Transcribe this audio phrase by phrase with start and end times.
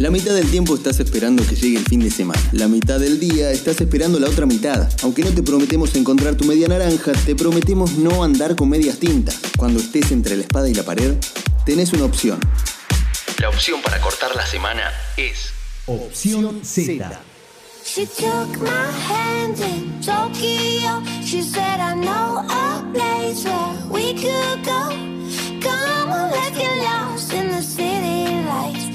[0.00, 2.40] La mitad del tiempo estás esperando que llegue el fin de semana.
[2.52, 4.88] La mitad del día estás esperando la otra mitad.
[5.02, 9.38] Aunque no te prometemos encontrar tu media naranja, te prometemos no andar con medias tintas.
[9.58, 11.16] Cuando estés entre la espada y la pared,
[11.66, 12.40] tenés una opción.
[13.40, 15.50] La opción para cortar la semana es
[15.84, 17.20] Opción Z.
[17.84, 18.70] She took my
[19.06, 21.02] hand in Tokyo.
[21.22, 24.96] She said, I know a place where we could go.
[25.60, 28.89] Come on, let's get lost in the city lights.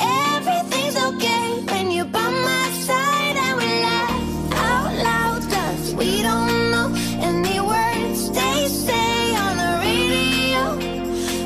[0.00, 3.36] Everything's okay when you're by my side.
[3.46, 6.88] And we laugh out we don't know
[7.20, 10.62] any words they say on the radio.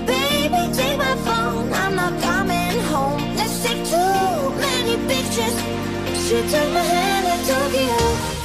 [0.07, 3.23] Baby, take my phone, I'm not coming home.
[3.85, 5.57] Too many pictures.
[6.27, 7.97] She took my hand in Tokyo.
[8.35, 8.38] She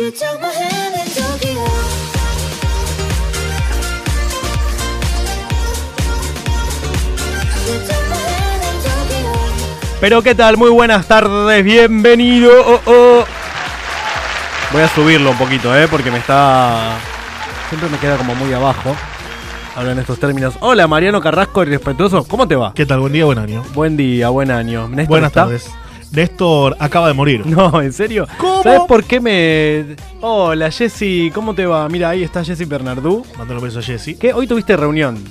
[0.00, 1.60] She took my hand in Tokyo.
[7.60, 10.00] She took my hand in Tokyo.
[10.00, 12.50] Pero qué tal, muy buenas tardes, bienvenido.
[12.66, 13.24] oh, oh.
[14.72, 15.86] Voy a subirlo un poquito, ¿eh?
[15.86, 16.96] Porque me está...
[17.68, 18.96] Siempre me queda como muy abajo.
[19.76, 20.54] Hablan estos términos.
[20.60, 22.24] Hola, Mariano Carrasco, irrespetuoso.
[22.24, 22.72] ¿Cómo te va?
[22.72, 23.00] ¿Qué tal?
[23.00, 23.62] Buen día, buen año.
[23.74, 24.88] Buen día, buen año.
[24.88, 25.42] ¿Néstor Buenas está?
[25.42, 25.70] tardes.
[26.12, 27.46] Néstor acaba de morir.
[27.46, 28.26] No, ¿en serio?
[28.38, 28.62] ¿Cómo?
[28.62, 29.96] ¿Sabes por qué me...?
[30.20, 31.88] Hola, Jessy, ¿cómo te va?
[31.88, 33.24] Mira, ahí está Jessy Bernardú.
[33.38, 34.16] Mándale un beso a Jessy.
[34.16, 34.32] ¿Qué?
[34.32, 35.22] Hoy tuviste reunión.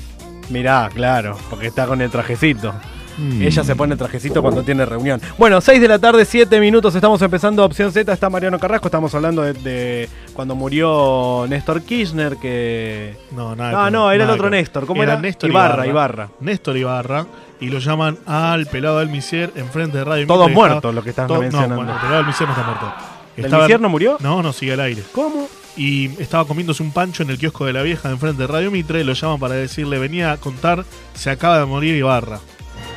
[0.50, 2.74] Mirá, claro, porque está con el trajecito.
[3.20, 3.42] Mm.
[3.42, 5.22] Ella se pone el trajecito cuando tiene reunión.
[5.38, 9.14] Bueno, 6 de la tarde, 7 minutos, estamos empezando Opción Z, está Mariano Carrasco, estamos
[9.14, 13.16] hablando de, de cuando murió Néstor Kirchner, que...
[13.32, 13.72] No, nada.
[13.72, 15.20] No, que- no, era el otro que- Néstor, ¿cómo era?
[15.20, 16.30] Néstor Ibarra, Ibarra.
[16.40, 17.26] Néstor Ibarra.
[17.62, 21.28] Y lo llaman al pelado del Misier enfrente de Radio Todos muertos los que estás
[21.28, 21.76] todo- mencionando.
[21.76, 22.94] No, bueno, el pelado del Misier no está muerto.
[23.36, 24.18] ¿El Misier no murió?
[24.22, 25.04] No, no, sigue al aire.
[25.14, 25.48] ¿Cómo?
[25.78, 28.70] Y estaba comiéndose un pancho en el kiosco de la vieja de enfrente de Radio
[28.72, 29.04] Mitre.
[29.04, 32.40] Lo llaman para decirle, venía a contar, se acaba de morir Ibarra.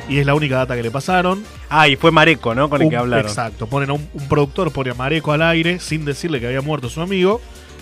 [0.09, 1.43] Y es la única data que le pasaron.
[1.69, 2.69] Ah, y fue Mareco, ¿no?
[2.69, 3.25] Con el Un- que hablaron.
[3.25, 6.61] Exacto, ponen a un, un productor, pone a Mareco al aire sin decirle que había
[6.61, 7.39] muerto su amigo.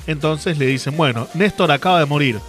[0.07, 2.39] Entonces le dicen, bueno, Néstor acaba de morir.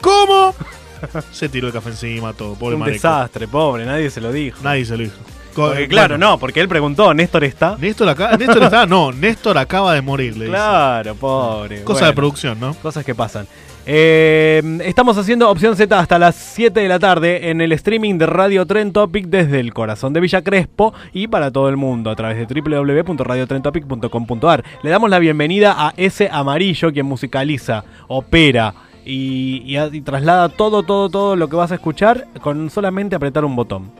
[0.00, 0.54] ¿Cómo?
[1.32, 2.94] Se tiró el café encima, todo, pobre Un Mareco.
[2.94, 4.58] desastre, pobre, nadie se lo dijo.
[4.62, 5.16] Nadie se lo dijo.
[5.54, 7.76] Porque, claro, bueno, no, porque él preguntó, ¿Néstor está?
[7.80, 10.46] Néstor acá, Néstor está, no, Néstor acaba de morir, le.
[10.46, 11.82] Claro, pobre.
[11.82, 12.74] Cosa de producción, ¿no?
[12.74, 13.48] Cosas que pasan.
[13.90, 18.26] Eh, estamos haciendo Opción Z hasta las 7 de la tarde en el streaming de
[18.26, 22.14] Radio Tren Topic desde el corazón de Villa Crespo y para todo el mundo a
[22.14, 24.62] través de www.radiotrentopic.com.ar.
[24.82, 28.74] Le damos la bienvenida a ese amarillo quien musicaliza, opera
[29.06, 33.56] y, y traslada todo, todo, todo lo que vas a escuchar con solamente apretar un
[33.56, 33.90] botón.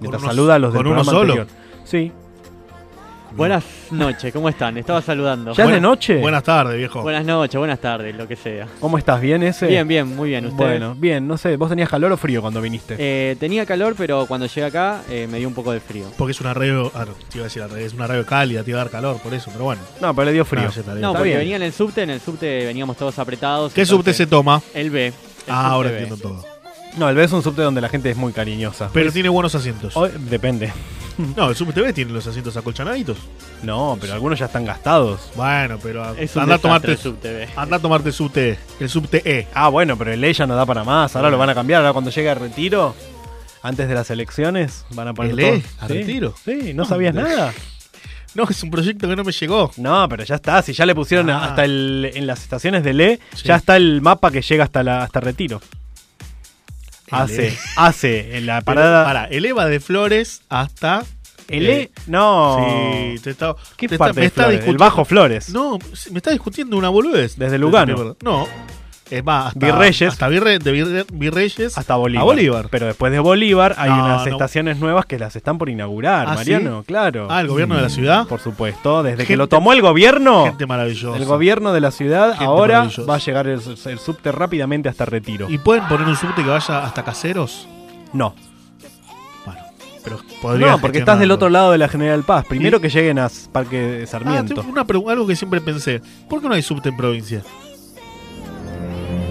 [0.00, 1.32] Mientras saluda a los del con uno programa solo?
[1.34, 1.46] anterior.
[1.84, 2.10] Sí.
[3.36, 4.78] Buenas noches, ¿cómo están?
[4.78, 5.52] Estaba saludando.
[5.52, 6.16] ¿Ya es de noche?
[6.20, 7.02] Buenas tardes, viejo.
[7.02, 8.66] Buenas noches, buenas tardes, lo que sea.
[8.80, 9.20] ¿Cómo estás?
[9.20, 9.66] ¿Bien ese?
[9.66, 10.46] Bien, bien, muy bien.
[10.46, 10.70] ¿Ustedes?
[10.70, 12.96] Bueno, bien, no sé, ¿vos tenías calor o frío cuando viniste?
[12.98, 16.06] Eh, tenía calor, pero cuando llegué acá eh, me dio un poco de frío.
[16.16, 18.24] Porque es una radio, ah, no, te iba a decir al revés, es una radio
[18.24, 19.82] cálida, te iba a dar calor, por eso, pero bueno.
[20.00, 20.64] no, pero le dio frío.
[20.64, 21.02] No, ya está bien.
[21.02, 21.38] No, Está porque bien.
[21.40, 23.72] venía en el subte, en el subte veníamos todos apretados.
[23.74, 24.62] ¿Qué subte se toma?
[24.72, 25.08] El B.
[25.08, 25.14] el
[25.48, 25.98] Ah, ahora B.
[25.98, 26.42] entiendo todo.
[26.96, 28.88] No, el B es un subte donde la gente es muy cariñosa.
[28.94, 29.94] Pero tiene buenos asientos.
[29.94, 30.72] Hoy- depende.
[31.36, 33.16] No, el subte B tiene los asientos acolchonaditos.
[33.62, 35.30] No, pero algunos ya están gastados.
[35.34, 37.48] Bueno, pero a- Es un anda a tomarte el subte B.
[37.56, 39.48] anda a tomarte el subte, el subte E.
[39.54, 41.16] Ah, bueno, pero el E ya no da para más.
[41.16, 41.80] Ahora lo van a cambiar.
[41.80, 42.94] Ahora cuando llegue a retiro,
[43.62, 45.62] antes de las elecciones, van a poner ¿El todo- E?
[45.80, 45.92] ¿A Sí.
[45.94, 46.34] retiro?
[46.44, 47.22] Sí, ¿no sabías No.
[47.22, 47.52] nada?
[48.34, 49.70] No, es un proyecto que no me llegó.
[49.78, 50.60] No, pero ya está.
[50.60, 51.46] Si ya le pusieron Ah.
[51.46, 53.44] hasta el, en las estaciones del E, Sí.
[53.48, 55.62] ya está el mapa que llega hasta la hasta retiro.
[57.10, 57.58] Hace, E.
[57.76, 59.04] hace en la Pero, parada.
[59.04, 61.04] Pará, eleva de Flores hasta.
[61.48, 61.90] ¿El eh, E?
[62.08, 62.56] No.
[63.14, 64.66] Sí, te está, ¿Qué te está- parte me de está Flores?
[64.66, 65.48] El Bajo Flores.
[65.50, 65.78] No,
[66.10, 67.36] me está discutiendo una boludez.
[67.36, 68.16] Desde Lugano.
[68.22, 68.48] No.
[69.08, 70.08] Es más, hasta, Virreyes.
[70.12, 72.22] Hasta Virre- de Virre- Virreyes Hasta Bolívar.
[72.22, 72.66] A Bolívar.
[72.70, 74.32] Pero después de Bolívar hay No, unas no.
[74.32, 77.28] estaciones nuevas que las están por inaugurar, ¿Ah, Mariano, claro.
[77.30, 78.26] Ah, el gobierno de la ciudad.
[78.26, 81.16] Por supuesto, desde que lo tomó el gobierno, Gente maravillosa.
[81.16, 85.04] el gobierno de la ciudad, Gente ahora va a llegar el, el subte rápidamente hasta
[85.04, 85.48] Retiro.
[85.48, 87.68] ¿Y pueden poner un subte que vaya hasta caseros?
[88.12, 88.34] No,
[89.44, 89.60] Bueno,
[90.02, 92.44] Pero podría No, porque estás del otro lado de la General Paz.
[92.46, 94.54] Primero Y- que lleguen a Parque Ah, Sarmiento.
[94.54, 96.00] tengo una algo que siempre pensé.
[96.28, 97.42] ¿Por qué no hay subte en provincia?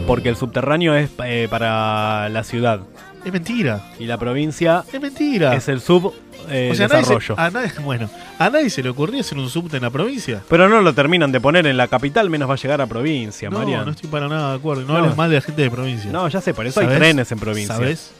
[0.07, 2.81] Porque el subterráneo es eh, para la ciudad.
[3.25, 3.91] Es mentira.
[3.99, 5.55] Y la provincia Es mentira.
[5.55, 6.13] es el sub
[6.47, 7.39] eh, o sea, nadie se- desarrollo.
[7.41, 8.07] a nadie, bueno,
[8.37, 10.43] a nadie se le ocurrió hacer un subte en la provincia.
[10.47, 13.49] Pero no lo terminan de poner en la capital, menos va a llegar a provincia,
[13.49, 13.83] No, Marian.
[13.85, 14.83] no estoy para nada de acuerdo.
[14.83, 14.99] No, No.
[14.99, 16.11] hables mal de la gente de provincia.
[16.11, 17.73] No, ya sé, por eso hay trenes en provincia.
[17.75, 18.11] ¿Sabes?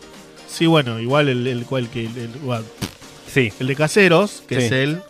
[0.47, 2.63] Sí, bueno, igual el, el, cual que el, el- bueno,
[3.31, 4.65] Sí, el de Caseros, que Sí.
[4.65, 5.01] es el,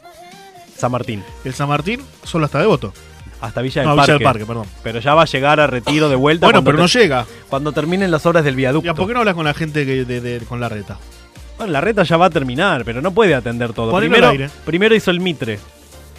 [0.76, 1.24] San Martín.
[1.46, 2.92] el San Martín, solo hasta Devoto.
[3.42, 4.12] Hasta Villa del No, Parque.
[4.14, 4.66] Villa del Parque, perdón.
[4.84, 7.26] Pero ya va a llegar a retiro de vuelta Bueno, pero no llega.
[7.50, 8.86] cuando terminen las obras del viaducto.
[8.88, 10.98] ¿Y a por qué no hablas con la gente que de, de- con la reta?
[11.58, 13.92] Bueno, la reta ya va a terminar, pero no puede atender todo.
[13.92, 14.50] Ponelo Primero, aire.
[14.66, 15.60] primero hizo el Mitre.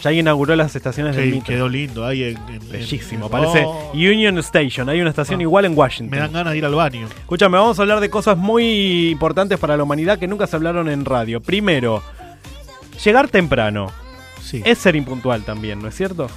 [0.03, 1.55] Ya inauguró las estaciones del Mitre.
[1.55, 4.89] quedó lindo ahí en, en- Bellísimo, en- parece Oh, Union Station.
[4.91, 5.43] Hay una estación Ah.
[5.45, 6.11] igual en Washington.
[6.11, 7.07] me dan ganas de ir al baño.
[7.21, 10.89] Escúchame, vamos a hablar de cosas muy importantes para la humanidad que nunca se hablaron
[10.91, 11.41] en radio.
[11.41, 12.03] Primero,
[13.05, 13.91] llegar temprano
[14.43, 14.63] Sí.
[14.65, 16.29] es ser impuntual también, ¿no es cierto?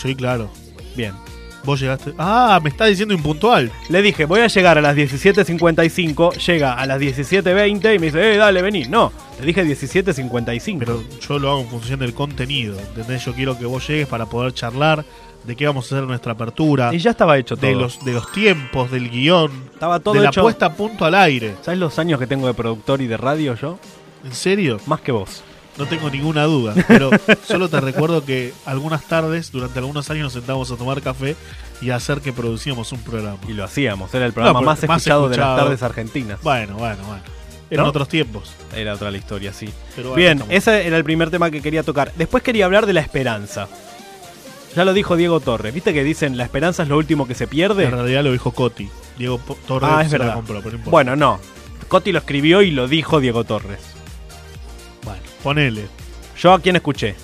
[0.00, 0.50] Sí, claro.
[0.96, 1.14] Bien.
[1.64, 2.12] Vos llegaste.
[2.18, 3.70] Ah, me está diciendo impuntual.
[3.88, 8.34] Le dije, voy a llegar a las 17.55, llega a las 17.20 y me dice,
[8.34, 8.84] eh, dale, vení.
[8.86, 10.78] No, le dije 17.55.
[10.80, 12.76] Pero yo lo hago en función del contenido.
[12.78, 13.24] ¿Entendés?
[13.24, 15.04] Yo quiero que vos llegues para poder charlar
[15.44, 16.92] de qué vamos a hacer nuestra apertura.
[16.92, 17.66] y ya estaba hecho todo.
[17.68, 19.50] de los, de los tiempos, del guion.
[19.72, 20.42] Estaba todo de la hecho.
[20.42, 21.54] puesta a punto al aire.
[21.62, 23.78] ¿Sabes los años que tengo de productor y de radio yo?
[24.24, 24.80] ¿En serio?
[24.86, 25.42] Más que vos.
[25.78, 26.74] No tengo ninguna duda.
[26.86, 27.10] Pero
[27.46, 31.34] solo te recuerdo que algunas tardes, durante algunos años, nos sentábamos a tomar café
[31.80, 33.38] y a hacer que producíamos un programa.
[33.48, 36.40] Y lo hacíamos, era el programa más, más escuchado de las tardes argentinas.
[36.42, 37.22] Bueno, bueno, bueno.
[37.70, 37.88] Eran ¿No?
[37.90, 38.52] otros tiempos.
[38.76, 39.70] Era otra la historia, sí.
[39.96, 42.12] Pero Bien, estamos- ese era el primer tema que quería tocar.
[42.16, 43.66] Después quería hablar de la esperanza.
[44.76, 45.72] Ya lo dijo Diego Torres.
[45.72, 47.84] ¿Viste que dicen la esperanza es lo último que se pierde?
[47.84, 48.90] En realidad lo dijo Coti.
[49.18, 50.34] Diego Torres Ah, es se la verdad.
[50.36, 50.84] compró, pero no.
[50.90, 51.40] Bueno, no.
[51.88, 53.80] Coti lo escribió y lo dijo Diego Torres.
[55.42, 55.86] Ponele.
[56.38, 57.14] ¿Yo a quién escuché?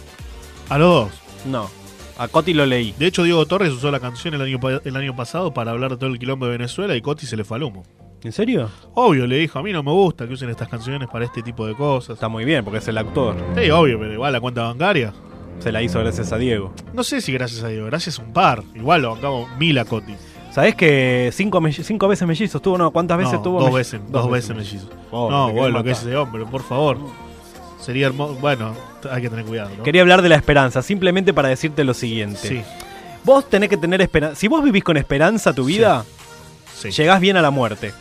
[0.69, 1.11] A los dos.
[1.47, 1.71] No.
[2.19, 2.95] A Coti lo leí.
[2.99, 5.93] De hecho, Diego Torres usó la canción el año, pa- el año pasado para hablar
[5.93, 7.85] de todo el quilombo de Venezuela y Coti se le fue al humo.
[8.25, 8.69] ¿En serio?
[8.95, 11.65] Obvio, le dijo, a mí no me gusta que usen estas canciones para este tipo
[11.67, 12.15] de cosas.
[12.15, 13.37] Está muy bien, porque es el actor.
[13.57, 15.13] Sí, obvio, pero igual la cuenta bancaria.
[15.61, 16.73] Se la hizo gracias a Diego.
[16.93, 18.65] No sé si gracias a Diego, gracias a un par.
[18.75, 20.15] Igual lo bancamos mil a Coti.
[20.51, 22.77] ¿Sabés que cinco, cinco veces mellizos tuvo?
[22.79, 23.61] No, ¿cuántas veces No, tuvo?
[23.61, 24.89] dos veces, dos veces mellizo.
[25.13, 26.09] Oh, no, me bueno, querés lo que es matar.
[26.09, 26.99] ese hombre, por favor.
[27.81, 28.35] Sería hermoso.
[28.35, 28.75] Bueno,
[29.11, 29.83] hay que tener cuidado, ¿no?
[29.85, 32.47] Quería hablar de la esperanza, simplemente para decirte lo siguiente.
[32.49, 32.63] Sí,
[33.25, 34.37] Vos tenés que tener esperanza.
[34.37, 36.05] Si vos vivís con esperanza tu vida,
[36.75, 36.91] sí.
[36.91, 37.93] llegás bien a la muerte.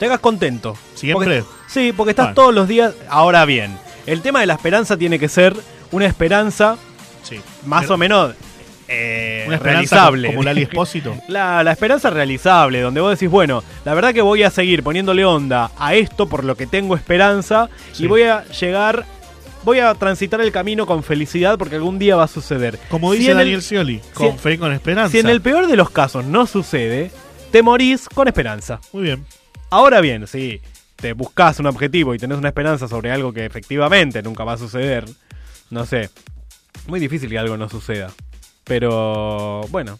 [0.00, 0.76] Llegás contento.
[0.94, 1.42] ¿Siempre?
[1.42, 2.34] Porque- sí, porque estás Bueno.
[2.34, 2.94] todos los días.
[3.10, 5.54] Ahora bien, el tema de la esperanza tiene que ser
[5.90, 6.76] una esperanza
[7.24, 7.40] Sí.
[7.66, 8.34] más Pero o menos
[8.88, 10.28] eh, Una esperanza realizable.
[10.28, 11.14] como Lali Espósito.
[11.28, 15.24] La, la esperanza realizable, donde vos decís, bueno, la verdad que voy a seguir poniéndole
[15.24, 18.04] onda a esto por lo que tengo esperanza Sí.
[18.04, 19.04] y voy a llegar,
[19.64, 22.78] voy a transitar el camino con felicidad porque algún día va a suceder.
[22.88, 25.12] Como Si dice el- Daniel Scioli, si- con fe y con esperanza.
[25.12, 27.10] Si en el peor de los casos no sucede,
[27.50, 28.80] te morís con esperanza.
[28.92, 29.24] Muy bien.
[29.70, 30.60] Ahora bien, si
[30.96, 34.58] te buscas un objetivo y tenés una esperanza sobre algo que efectivamente nunca va a
[34.58, 35.04] suceder,
[35.70, 36.08] no sé,
[36.86, 38.10] muy difícil que algo no suceda.
[38.68, 39.98] Pero bueno,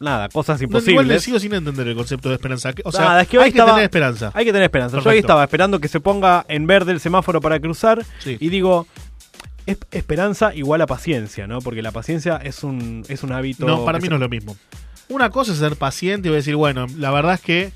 [0.00, 1.22] nada, cosas No, igual le imposibles.
[1.22, 2.72] sigo sin entender el concepto de esperanza.
[2.84, 4.30] O sea, Nada, es que hoy hay que tener esperanza.
[4.34, 4.98] Hay que tener esperanza.
[5.00, 8.36] Yo ahí estaba esperando que se ponga en verde el semáforo para cruzar Sí.
[8.40, 8.86] y digo,
[9.66, 11.60] es- esperanza igual a paciencia, ¿no?
[11.60, 13.66] Porque la paciencia es un, es un hábito...
[13.66, 14.56] No, para mí se- no es lo mismo.
[15.08, 17.70] Una cosa es ser paciente y decir, bueno, la verdad es que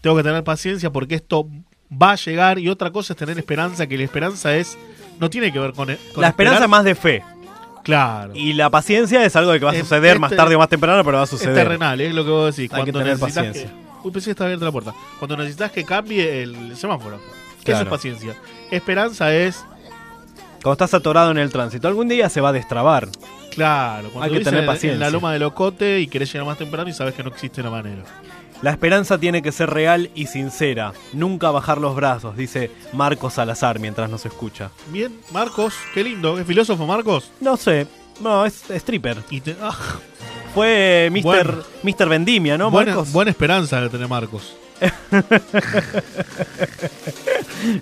[0.00, 1.46] tengo que tener paciencia porque esto
[1.92, 4.78] va a llegar y otra cosa es tener esperanza, que la esperanza es
[5.20, 6.62] no tiene que ver con, con La esperanza esperar.
[6.62, 7.22] es más de fe.
[7.82, 8.32] Claro.
[8.34, 10.58] Y la paciencia es algo que va a Es- suceder es más te- tarde o
[10.58, 11.54] más temprano, pero va a es suceder.
[11.54, 12.72] terrenal, es lo que vos decís.
[12.72, 13.64] Hay que Cuando tener paciencia.
[13.66, 14.94] que- Uy, pensé que abierta la puerta.
[15.18, 17.18] Cuando necesitas que cambie el semáforo.
[17.58, 17.78] ¿Qué Claro.
[17.80, 18.34] eso es paciencia?
[18.70, 19.64] Esperanza es,
[20.62, 23.08] Cuando estás atorado en el tránsito, algún día se va a destrabar.
[23.52, 24.94] claro, cuando Hay que tener en- paciencia.
[24.94, 27.60] en la loma de locote y querés llegar más temprano y sabes que no existe
[27.60, 28.02] una manera.
[28.62, 30.92] La esperanza tiene que ser real y sincera.
[31.12, 34.70] Nunca bajar los brazos, dice Marcos Salazar mientras nos escucha.
[34.88, 36.38] Bien, Marcos, qué lindo.
[36.38, 37.30] ¿Es filósofo Marcos?
[37.40, 37.88] No sé,
[38.20, 39.18] no, es stripper.
[39.30, 39.76] Y te- ah,
[40.54, 41.22] Fue Mr.
[41.22, 41.62] Bueno.
[41.82, 42.08] Mr.
[42.08, 43.10] Vendimia, ¿no, Marcos?
[43.12, 44.54] buena esperanza de tener Marcos.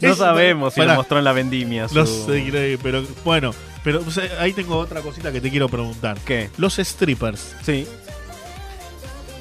[0.00, 0.92] no sabemos si Pará.
[0.92, 1.88] lo mostró en la Vendimia.
[1.88, 3.52] su- No sé, creo- pero bueno,
[3.84, 6.18] pero o sea, ahí tengo otra cosita que te quiero preguntar.
[6.24, 6.50] ¿Qué?
[6.58, 7.86] Los strippers, Sí.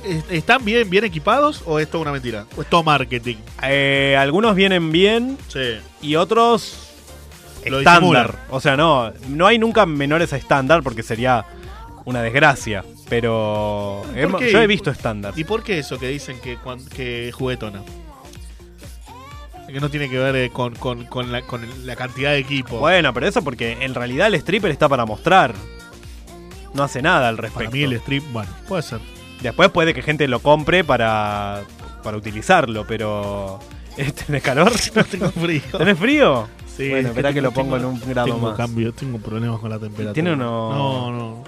[0.10, 2.46] ¿Est- ¿están bien, bien equipados o es toda una mentira?
[2.58, 3.38] ¿O es todo marketing?
[3.64, 5.78] Eh, algunos vienen bien Sí.
[6.02, 6.90] y otros
[7.66, 8.00] Lo estándar.
[8.02, 8.32] disimulan.
[8.50, 11.46] O sea, no, no hay nunca menores a estándar porque sería
[12.06, 12.84] una desgracia.
[13.10, 14.04] Pero
[14.52, 15.34] yo he visto estándar.
[15.36, 16.58] ¿Y por qué eso que dicen que,
[16.96, 17.82] que juguetona?
[19.68, 22.40] Que no tiene que ver eh, con, con- con la, con el- la cantidad de
[22.40, 22.78] equipo.
[22.80, 25.54] Bueno, pero eso porque en realidad el stripper está para mostrar.
[26.74, 27.72] No hace nada al Para respecto.
[27.76, 29.00] mí el strip, bueno, puede ser.
[29.42, 31.62] Después puede que gente lo compre para,
[32.04, 33.60] para utilizarlo, pero.
[34.26, 34.72] ¿Tenés calor?
[34.96, 35.62] No tengo frío.
[35.78, 36.48] ¿Tenés frío?
[36.78, 38.56] Sí, bueno, es espera que, lo pongo en un grado tengo más.
[38.58, 40.14] cambio, tengo problemas con la temperatura.
[40.14, 41.44] ¿Tiene uno- No, no.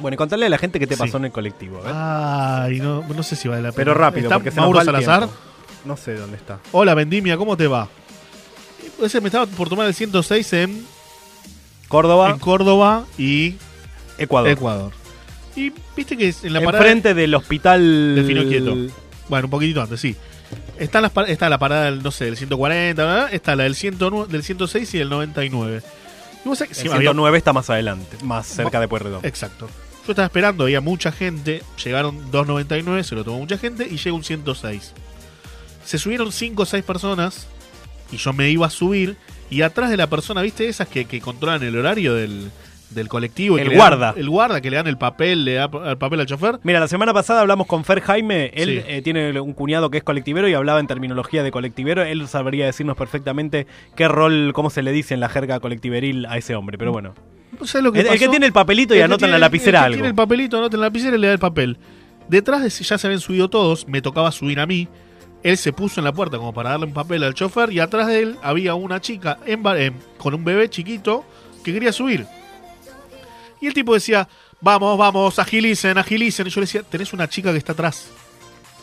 [0.00, 1.00] Bueno, y contarle a la gente qué te Sí.
[1.00, 1.78] pasó en el colectivo.
[1.78, 1.90] ¿eh?
[1.94, 3.76] Ay, no, no sé si vale la pena.
[3.76, 5.28] pero rápido, ¿Está porque se Mauro nos va el Salazar?
[5.28, 5.36] tiempo.
[5.84, 6.58] No sé dónde está.
[6.72, 7.88] Hola, Vendimia, ¿cómo te va?
[9.02, 10.84] Ese me estaba por tomar el 106 en,
[11.88, 13.54] Córdoba, en Córdoba y
[14.18, 14.50] Ecuador.
[14.50, 14.92] Ecuador.
[15.56, 16.84] Y viste que en la parada.
[16.84, 18.14] Enfrente del hospital.
[18.16, 18.76] Del Finoquieto.
[19.28, 20.16] Bueno, un poquitito antes, sí.
[20.78, 23.28] Están las, par- está la parada del, no sé, del 140, ¿verdad?
[23.32, 25.82] está la del, 109, del 106 y del 99.
[26.44, 29.20] Y vos sabés El sí, había- 109 está más adelante, más cerca de Pueyrredón.
[29.24, 29.68] Exacto.
[30.06, 31.62] Yo estaba esperando, había mucha gente.
[31.82, 34.92] Llegaron 2.99, se lo tomó mucha gente y llega un 106.
[35.84, 37.46] Se subieron 5 o 6 personas
[38.12, 39.16] y yo me iba a subir.
[39.50, 40.68] Y atrás de la persona, ¿viste?
[40.68, 42.50] Esas que, que controlan el horario del,
[42.94, 43.58] del colectivo.
[43.58, 44.14] y El que le dan- guarda.
[44.16, 46.58] el guarda que le dan el papel, le da el papel al chofer.
[46.62, 48.50] Mira, la semana pasada hablamos con Fer Jaime.
[48.54, 48.84] Él Sí.
[48.88, 52.02] eh, tiene un cuñado que es colectivero y hablaba en terminología de colectivero.
[52.02, 56.36] Él sabría decirnos perfectamente qué rol, cómo se le dice en la jerga colectiveril a
[56.36, 56.78] ese hombre.
[56.78, 57.14] Pero bueno.
[57.64, 59.78] ¿Sabes lo que El, el que tiene el papelito y El anota en la lapicera
[59.78, 59.94] el que algo.
[59.96, 61.78] Tiene el papelito, anota en la lapicera y le da el papel.
[62.28, 64.88] Detrás de ya se habían subido todos, me tocaba subir a mí.
[65.42, 68.06] Él se puso en la puerta como para darle un papel al chofer y atrás
[68.06, 71.22] de él había una chica en en- con un bebé chiquito
[71.62, 72.26] que quería subir.
[73.64, 74.28] Y el tipo decía,
[74.60, 76.46] vamos, vamos, agilicen, agilicen.
[76.46, 78.10] Y yo le decía, tenés una chica que está atrás.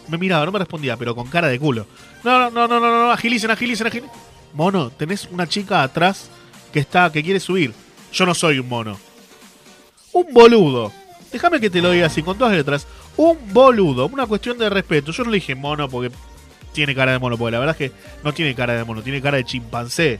[0.07, 1.85] Me miraba, no me respondía, pero con cara de culo.
[2.23, 4.11] No, no, no, no, no, no, agilicen, agilicen, agilicen.
[4.55, 6.31] Mono, tenés una chica atrás
[6.73, 7.75] que está, que quiere subir.
[8.11, 8.97] Yo no soy un mono.
[10.13, 10.91] Un boludo.
[11.31, 12.87] Déjame que te lo diga así, con todas letras.
[13.17, 14.07] Un boludo.
[14.07, 15.11] Una cuestión de respeto.
[15.11, 16.11] Yo no le dije mono porque
[16.73, 19.21] tiene cara de mono, porque la verdad es que no tiene cara de mono, tiene
[19.21, 20.19] cara de chimpancé.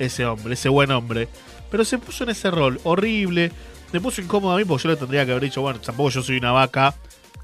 [0.00, 1.28] Ese hombre, ese buen hombre.
[1.70, 3.52] Pero se puso en ese rol horrible.
[3.92, 6.22] Me puso incómodo a mí porque yo le tendría que haber dicho, bueno, tampoco yo
[6.22, 6.94] soy una vaca.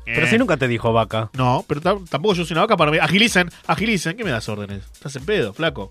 [0.04, 1.28] Pero Eh, si nunca te dijo vaca.
[1.34, 2.96] No, pero tam- tampoco yo soy una vaca para mí.
[2.98, 4.16] Agilicen, agilicen.
[4.16, 4.82] ¿Qué me das órdenes?
[4.94, 5.90] Estás en pedo, flaco.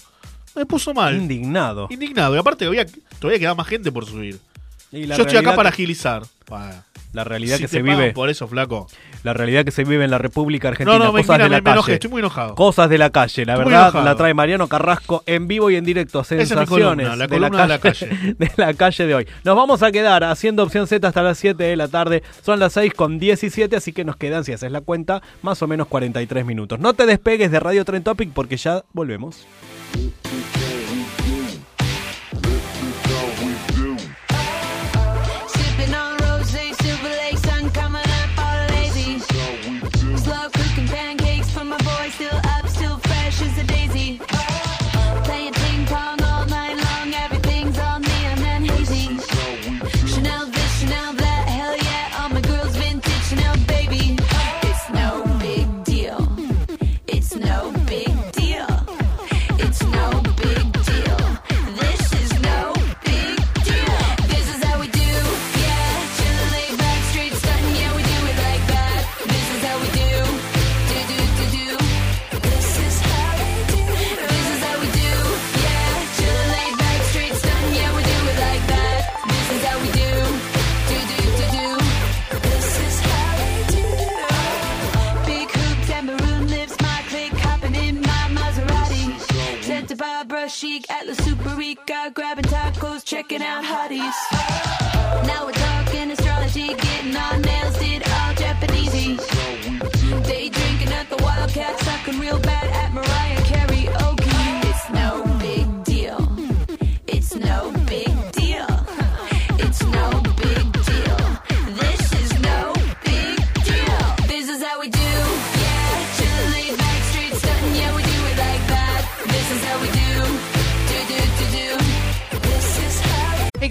[0.55, 1.15] Me puso mal.
[1.15, 1.87] Indignado.
[1.91, 2.35] Indignado.
[2.35, 2.85] Y aparte había,
[3.19, 4.39] todavía quedaba más gente por subir.
[4.91, 6.23] Y la Yo estoy acá para agilizar.
[6.47, 6.73] Bueno,
[7.13, 8.11] La realidad si que te se pagan vive.
[8.13, 8.87] por eso, flaco.
[9.23, 10.99] La realidad que se vive en la República Argentina.
[10.99, 11.73] No, cosas de la me, me calle.
[11.73, 12.55] enojé, estoy muy enojado.
[12.55, 15.85] Cosas de la calle, la Estoy verdad la trae Mariano Carrasco en vivo y en
[15.85, 16.23] directo.
[16.23, 18.07] Sensaciones columna, la columna de la calle.
[18.37, 19.27] de la calle de hoy.
[19.43, 22.23] Nos vamos a quedar haciendo opción Z hasta las 7 de la tarde.
[22.43, 25.67] Son las 6 con 17, así que nos quedan, si haces la cuenta, más o
[25.67, 26.79] menos 43 minutos.
[26.79, 29.45] No te despegues de Radio Trend Topic porque ya volvemos.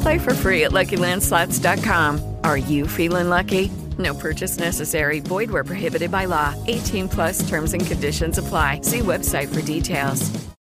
[0.00, 2.36] Play for free at LuckyLandSlots.com.
[2.44, 3.70] Are you feeling lucky?
[3.98, 5.20] No purchase necessary.
[5.20, 6.54] Void where prohibited by law.
[6.66, 8.82] 18 plus terms and conditions apply.
[8.82, 10.30] See website for details.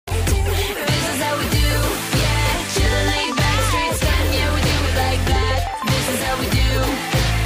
[0.07, 1.69] This is how we do.
[2.15, 4.03] Yeah, chilling back streets
[4.35, 5.59] yeah, we do it like that.
[5.91, 6.71] This is how we do.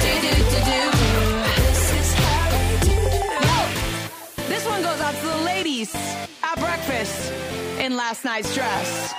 [0.03, 0.81] Do do do do.
[1.57, 3.01] This is how we do.
[4.47, 5.89] This one goes out to the ladies
[6.43, 7.33] at breakfast
[7.79, 9.11] in last night's dress.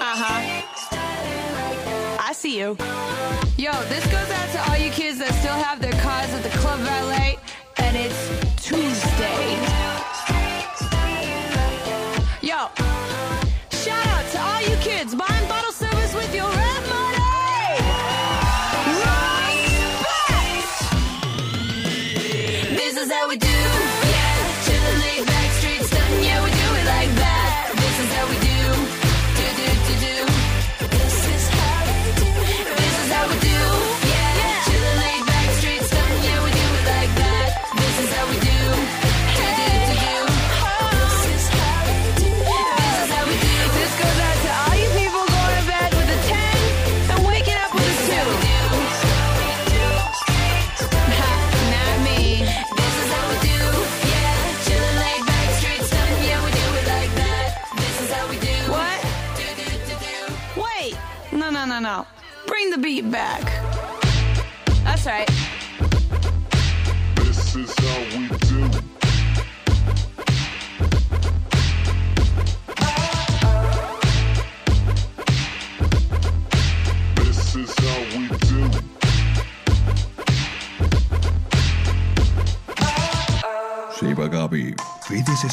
[0.00, 0.40] Uh huh.
[0.40, 0.47] I
[2.38, 2.76] see you.
[3.56, 6.56] Yo, this goes out to all you kids that still have their cars at the
[6.58, 7.36] club valet,
[7.78, 9.67] and it's Tuesday.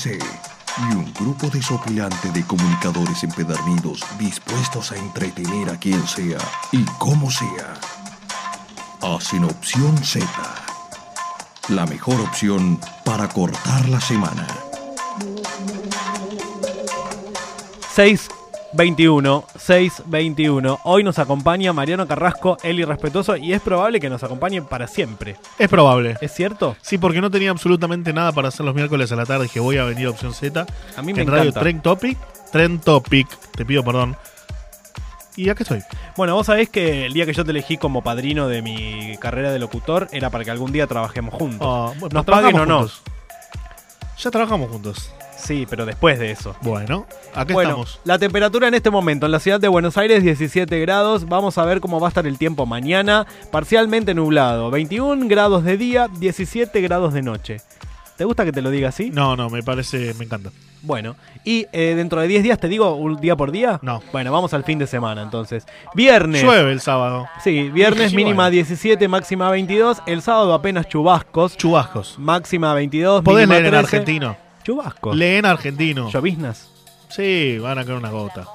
[0.08, 6.38] Y un grupo desopilante de comunicadores empedernidos dispuestos a entretener a quien sea
[6.72, 7.74] y como sea.
[9.02, 10.26] Hacen opción Z.
[11.70, 14.48] La mejor opción para cortar la semana.
[18.76, 20.80] 621, 621.
[20.84, 25.38] Hoy nos acompaña Mariano Carrasco, el irrespetuoso, y es probable que nos acompañe para siempre.
[25.58, 26.18] Es probable.
[26.20, 26.76] ¿Es cierto?
[26.82, 29.44] Sí, porque no tenía absolutamente nada para hacer los miércoles a la tarde.
[29.44, 30.66] Dije, voy a venir a Opción Z.
[30.98, 31.54] A mí me en Radio.
[31.54, 32.18] Trend Topic.
[32.52, 33.28] Trend Topic.
[33.52, 34.18] Te pido perdón.
[35.38, 35.82] Y acá estoy.
[36.18, 39.54] Bueno, vos sabés que el día que yo te elegí como padrino de mi carrera
[39.54, 41.66] de locutor era para que algún día trabajemos juntos.
[41.70, 42.90] Ah, bueno, nos paguen o no.
[44.18, 45.15] Ya trabajamos juntos.
[45.46, 46.56] Sí, pero después de eso.
[46.62, 48.00] Bueno, acá bueno, estamos.
[48.04, 51.28] la temperatura en este momento en la ciudad de Buenos Aires 17 grados.
[51.28, 53.28] Vamos a ver cómo va a estar el tiempo mañana.
[53.52, 54.72] Parcialmente nublado.
[54.72, 57.58] 21 grados de día, 17 grados de noche.
[58.18, 59.12] ¿Te gusta que te lo diga así?
[59.12, 60.50] No, no, me parece, me encanta.
[60.82, 63.80] Bueno, y eh, dentro de 10 días te digo un día por día.
[63.82, 64.02] No.
[64.12, 65.66] Bueno, vamos al fin de semana entonces.
[65.96, 66.44] Viernes.
[66.44, 67.28] Llueve el sábado.
[67.44, 68.52] Sí, viernes Sí, mínima bueno.
[68.52, 70.02] 17, máxima 22.
[70.06, 71.58] El sábado apenas chubascos.
[71.58, 72.18] Chubascos.
[72.20, 73.24] Máxima 22.
[73.24, 73.96] Podés mínima leer en 13.
[73.98, 74.45] argentino.
[74.66, 75.16] Chubascos.
[75.16, 76.10] Lee en argentino.
[76.10, 76.70] Lloviznas.
[77.10, 78.46] Sí, van a caer una gota.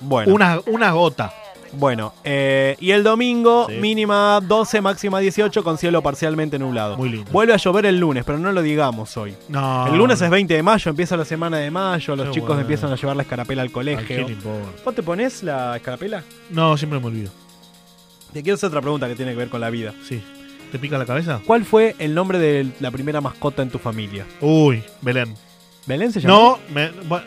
[0.00, 0.34] Bueno.
[0.34, 1.32] Una, una gota.
[1.76, 3.74] Bueno, eh, y el domingo Sí.
[3.78, 6.96] mínima 12, máxima 18 con cielo parcialmente nublado.
[6.96, 7.30] Muy lindo.
[7.32, 9.34] Vuelve a llover el lunes, pero no lo digamos hoy.
[9.48, 9.86] No.
[9.88, 12.60] El lunes es 20 de mayo, empieza la semana de mayo, los Qué chicos bueno.
[12.62, 14.06] empiezan a llevar la escarapela al colegio.
[14.06, 14.68] ¿qué le importa?
[14.84, 16.22] ¿Vos te pones la escarapela?
[16.50, 17.32] No, siempre me olvido.
[18.32, 19.92] Te quiero hacer otra pregunta que tiene que ver con la vida.
[20.08, 20.22] Sí.
[20.74, 21.40] ¿Te pica la cabeza?
[21.46, 24.26] ¿Cuál fue el nombre de la primera mascota en tu familia?
[24.40, 25.32] Uy, Belén.
[25.86, 26.34] ¿Belén se llama?
[26.34, 27.24] No, me, bueno,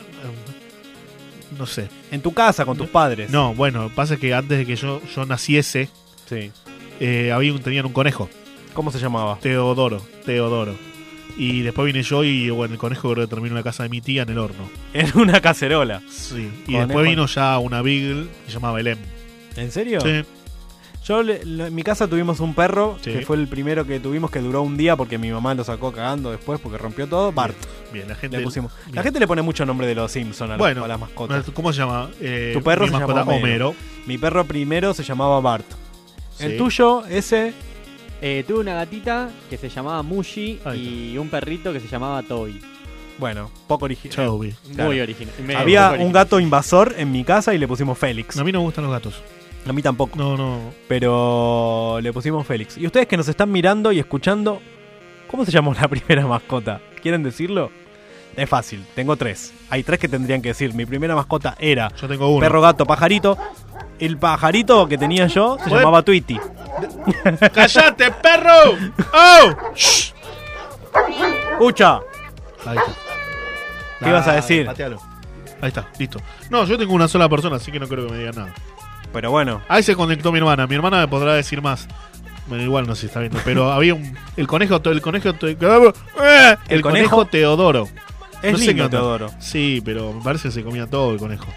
[1.57, 1.87] no sé.
[2.11, 3.29] En tu casa, con tus padres.
[3.29, 5.87] No, bueno, pasa que antes de que yo, yo naciese,
[6.25, 6.51] Sí.
[6.99, 8.29] eh, había un, tenían un conejo.
[8.73, 9.37] ¿Cómo se llamaba?
[9.41, 10.75] Teodoro, Teodoro.
[11.37, 13.87] Y después vine yo y bueno, el conejo creo que terminó en la casa de
[13.89, 14.69] mi tía en el horno.
[14.93, 16.01] En una cacerola.
[16.09, 16.49] Sí.
[16.67, 16.87] Y Conejo.
[16.87, 18.97] después vino ya una Beagle que se llamaba Belén.
[19.55, 20.01] ¿En serio?
[20.01, 20.25] Sí.
[21.07, 23.11] Yo le- le- en mi casa tuvimos un perro Sí.
[23.13, 25.91] que fue el primero que tuvimos que duró un día porque mi mamá lo sacó
[25.93, 27.31] cagando después porque rompió todo.
[27.31, 27.55] Bart.
[27.93, 28.37] Bien, la gente.
[28.37, 28.71] Le pusimos.
[28.91, 31.45] La gente le pone mucho nombre de los Simpsons a, las- Bueno, a las mascotas.
[31.53, 32.09] ¿cómo se llama?
[32.19, 33.37] Eh, tu perro mi se mascota, Homero.
[33.39, 33.75] Homero.
[34.05, 35.65] Mi perro primero se llamaba Bart.
[36.39, 37.53] El tuyo, ese.
[38.21, 42.59] Eh, tuve una gatita que se llamaba Mushi y un perrito que se llamaba Toby.
[43.19, 44.15] Bueno, poco original.
[44.15, 44.53] Toby.
[44.77, 45.33] Muy original.
[45.45, 48.37] Me- Había poco un gato invasor en mi casa y le pusimos Félix.
[48.37, 49.15] A mí no me gustan los gatos.
[49.67, 50.17] A mí tampoco.
[50.17, 50.59] No, no.
[50.87, 52.77] Pero le pusimos Félix.
[52.77, 54.61] Y ustedes que nos están mirando y escuchando,
[55.29, 56.81] ¿cómo se llamó la primera mascota?
[57.01, 57.71] ¿Quieren decirlo?
[58.35, 59.51] Es fácil, tengo tres.
[59.69, 60.73] Hay tres que tendrían que decir.
[60.75, 62.39] Mi primera mascota era Yo tengo uno.
[62.39, 63.35] perro, gato, pajarito.
[63.99, 66.39] El pajarito que tenía yo se llamaba Tweety.
[67.53, 68.77] ¡Cállate, perro!
[69.13, 69.73] ¡Oh!
[69.75, 70.13] Shh.
[71.53, 71.99] Escucha.
[72.65, 72.91] Ahí está.
[73.99, 74.65] ¿Qué ibas a decir?
[74.67, 74.99] patealo.
[75.59, 76.19] Ahí está, listo.
[76.51, 78.53] No, yo tengo una sola persona, así que no creo que me digan nada.
[79.13, 79.61] Pero bueno.
[79.67, 80.67] Ahí se conectó mi hermana.
[80.67, 81.87] Mi hermana me podrá decir más.
[82.47, 83.39] Bueno, igual no sé si está viendo.
[83.43, 84.17] Pero había un.
[84.35, 84.81] El conejo.
[84.83, 85.29] El conejo.
[85.29, 86.55] ¡Eh!
[86.67, 87.09] El, ¿El conejo?
[87.09, 87.25] conejo?
[87.25, 87.87] Teodoro.
[88.41, 88.97] Es No sé lindo qué onda.
[88.99, 89.31] Teodoro.
[89.39, 91.47] Sí, pero me parece que se comía todo el conejo.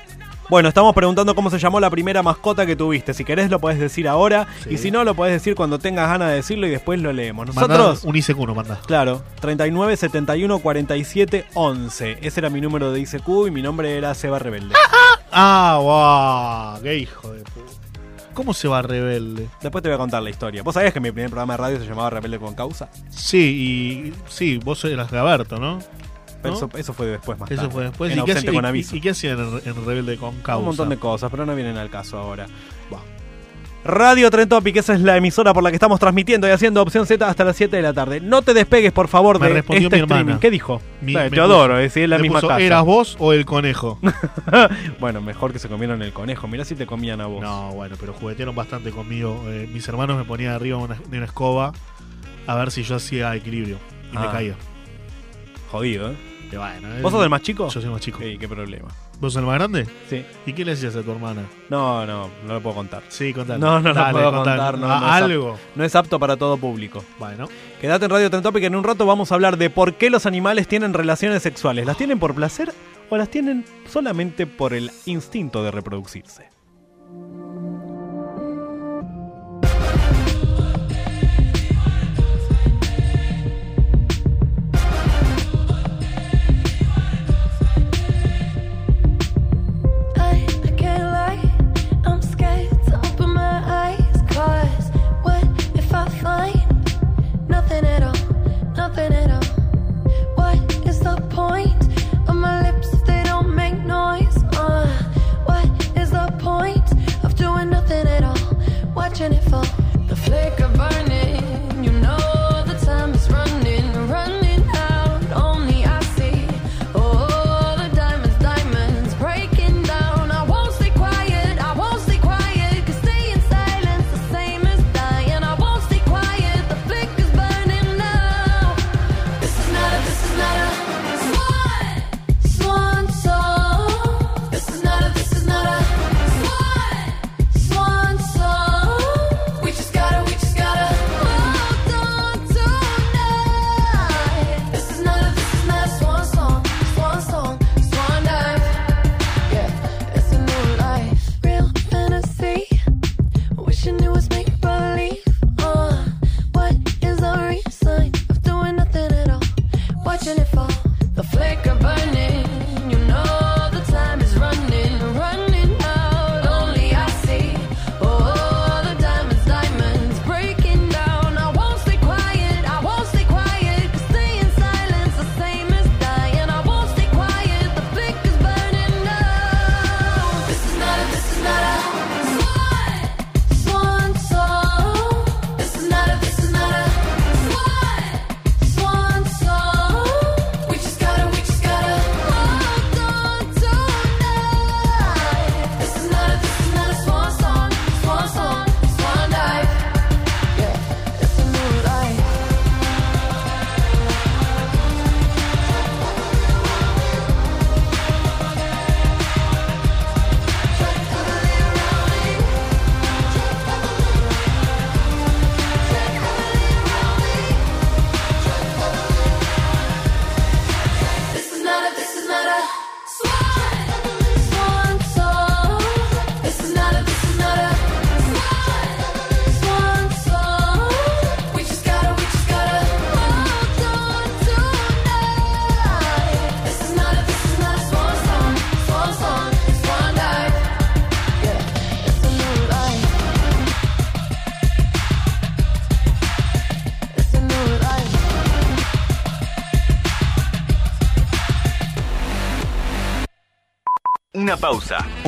[0.50, 3.14] Bueno, estamos preguntando cómo se llamó la primera mascota que tuviste.
[3.14, 4.48] Si querés lo podés decir ahora.
[4.64, 4.70] Sí.
[4.70, 7.46] Y si no, lo podés decir cuando tengas ganas de decirlo y después lo leemos.
[7.46, 8.02] Nosotros.
[8.02, 8.80] un ICQ no manda.
[8.84, 12.18] Claro, 39 71 47 11.
[12.20, 14.74] Ese era mi número de ICQ y mi nombre era Seba Rebelde.
[15.30, 16.82] Ah, guau.
[16.82, 17.70] Qué hijo de puta.
[18.34, 19.48] ¿Cómo se va rebelde?
[19.62, 20.64] Después te voy a contar la historia.
[20.64, 22.88] ¿Vos sabías que mi primer programa de radio se llamaba Rebelde con Causa?
[23.10, 24.14] Sí, y.
[24.28, 25.78] Sí, vos eras Gaberto, ¿no?
[26.42, 26.56] Pero ¿No?
[26.58, 28.12] Eso, eso fue después más Eso fue después.
[28.12, 28.96] En ¿Y qué, ausente hacía- con y- aviso.
[28.96, 30.58] y qué hacían en, en Rebelde con Causa?
[30.58, 32.46] Un montón de cosas, pero no vienen al caso ahora.
[33.82, 37.06] Radio Tren Topic, esa es la emisora por la que estamos transmitiendo y haciendo opción
[37.06, 38.20] Z hasta las 7 de la tarde.
[38.20, 40.20] No te despegues, por favor, Me de respondió este mi hermana.
[40.20, 40.38] streaming.
[40.40, 40.82] ¿Qué dijo?
[41.00, 42.60] Mi- Eh, me Teodoro, puso- es decir, la me misma puso, casa.
[42.60, 43.98] ¿Eras vos o el conejo?
[45.00, 46.46] bueno, mejor que se comieron el conejo.
[46.46, 47.40] Mirá si te comían a vos.
[47.40, 49.42] No, bueno, pero juguetearon bastante conmigo.
[49.46, 51.72] Eh, mis hermanos me ponían arriba una- de una escoba
[52.46, 53.78] a ver si yo hacía equilibrio.
[54.12, 54.30] Y me Ah.
[54.30, 54.54] caía.
[55.72, 56.16] Jodido, ¿eh?
[56.56, 57.64] Bueno, eh, ¿Vos sos el más chico?
[57.66, 58.18] Yo soy el más chico.
[58.18, 58.88] Qué problema.
[59.20, 59.86] ¿Vos sos el más grande?
[60.08, 60.24] Sí.
[60.46, 61.42] ¿Y qué le decías a tu hermana?
[61.68, 63.02] No, no, no lo puedo contar.
[63.08, 63.58] Sí, contale.
[63.60, 64.56] No, no lo Dale, puedo contale.
[64.58, 64.78] contar.
[64.78, 65.58] No, Ah, no algo.
[65.76, 67.04] no es apto para todo público.
[67.18, 67.48] Bueno.
[67.80, 70.68] Quédate en Radio Tentopic, en un rato vamos a hablar de por qué los animales
[70.68, 71.86] tienen relaciones sexuales.
[71.86, 72.72] ¿Las tienen por placer
[73.08, 76.49] o las tienen solamente por el instinto de reproducirse?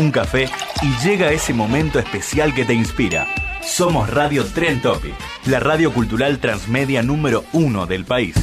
[0.02, 0.48] Un café
[0.82, 3.26] y llega ese momento especial que te inspira.
[3.62, 5.14] Somos Radio Tren Topic,
[5.46, 8.34] la radio cultural transmedia número uno del país.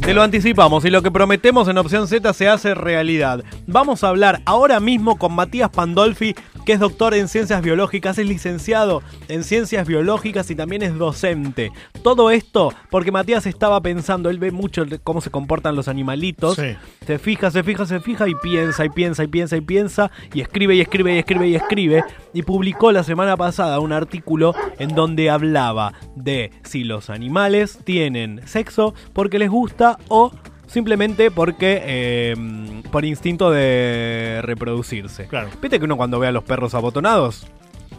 [0.00, 3.42] Te lo anticipamos y lo que prometemos en Opción Z se hace realidad.
[3.66, 6.36] Vamos a hablar ahora mismo con Matías Pandolfi,
[6.66, 11.70] que es doctor en ciencias biológicas, es licenciado en ciencias biológicas y también es docente.
[12.02, 16.56] Todo esto porque Matías estaba pensando, él ve mucho cómo se comportan los animalitos.
[16.56, 16.76] Sí.
[17.06, 20.40] Se fija, se fija, se fija y piensa y piensa y piensa y piensa y
[20.40, 22.04] escribe y escribe y escribe y escribe.
[22.34, 28.40] Y publicó la semana pasada un artículo en donde hablaba de si los animales tienen
[28.44, 30.32] sexo porque les gusta o
[30.80, 35.26] simplemente porque eh, por instinto de reproducirse.
[35.26, 35.48] Claro.
[35.62, 37.46] ¿Viste que uno cuando ve a los perros abotonados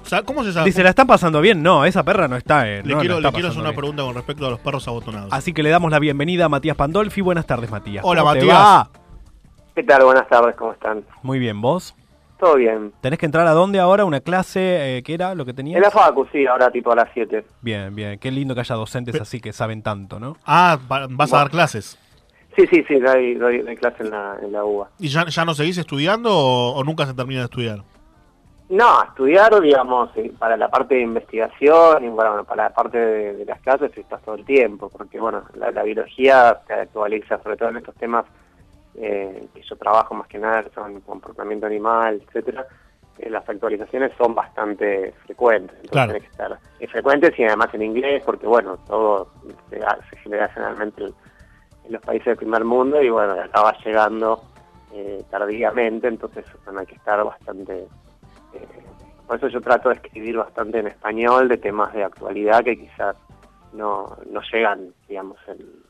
[0.03, 0.67] O sea, ¿Cómo se sabe?
[0.67, 1.63] dice, ¿la están pasando bien?
[1.63, 2.69] No, esa perra no está.
[2.69, 3.79] eh, Le no, quiero, está le quiero hacer una bien.
[3.79, 5.33] pregunta con respecto a los perros abotonados.
[5.33, 7.21] Así que le damos la bienvenida a Matías Pandolfi.
[7.21, 8.03] Buenas tardes, Matías.
[8.05, 8.55] Hola, ¿Cómo te Matías.
[8.57, 8.89] va?
[9.73, 10.03] ¿Qué tal?
[10.03, 11.03] Buenas tardes, ¿cómo están?
[11.23, 11.95] Muy bien, ¿vos?
[12.39, 12.93] Todo bien.
[13.01, 14.05] ¿Tenés que entrar a dónde ahora?
[14.05, 14.97] ¿Una clase?
[14.97, 15.77] Eh, ¿Qué era lo que tenías?
[15.77, 17.43] En la Facu, sí, ahora tipo a las 7.
[17.63, 18.19] Bien, bien.
[18.19, 20.37] Qué lindo que haya docentes así que saben tanto, ¿no?
[20.45, 21.97] Ah, va- vas a dar clases.
[22.57, 24.89] Sí, sí, sí, doy, doy, doy clase en la, en la UBA.
[24.99, 27.83] ¿Y ya, ya no seguís estudiando o, o nunca se termina de estudiar?
[28.69, 33.33] No, estudiar, digamos, eh, para la parte de investigación y bueno, para la parte de,
[33.35, 37.55] de las clases estás todo el tiempo, porque bueno, la, la biología se actualiza, sobre
[37.57, 38.25] todo en estos temas
[38.95, 42.65] eh, que yo trabajo más que nada, son comportamiento animal, etcétera.
[43.19, 46.13] eh, las actualizaciones son bastante frecuentes, entonces Claro.
[46.19, 46.59] que estar
[46.91, 49.31] frecuentes y además en inglés, porque bueno, todo
[49.69, 51.13] se, se genera generalmente en,
[51.87, 54.43] en los países del primer mundo y bueno, acaba llegando
[54.93, 56.45] eh, tardíamente, entonces
[56.77, 57.87] hay que estar bastante
[58.53, 58.67] eh,
[59.25, 63.15] por eso yo trato de escribir bastante en español de temas de actualidad que quizás
[63.73, 65.86] no, no llegan, digamos, en,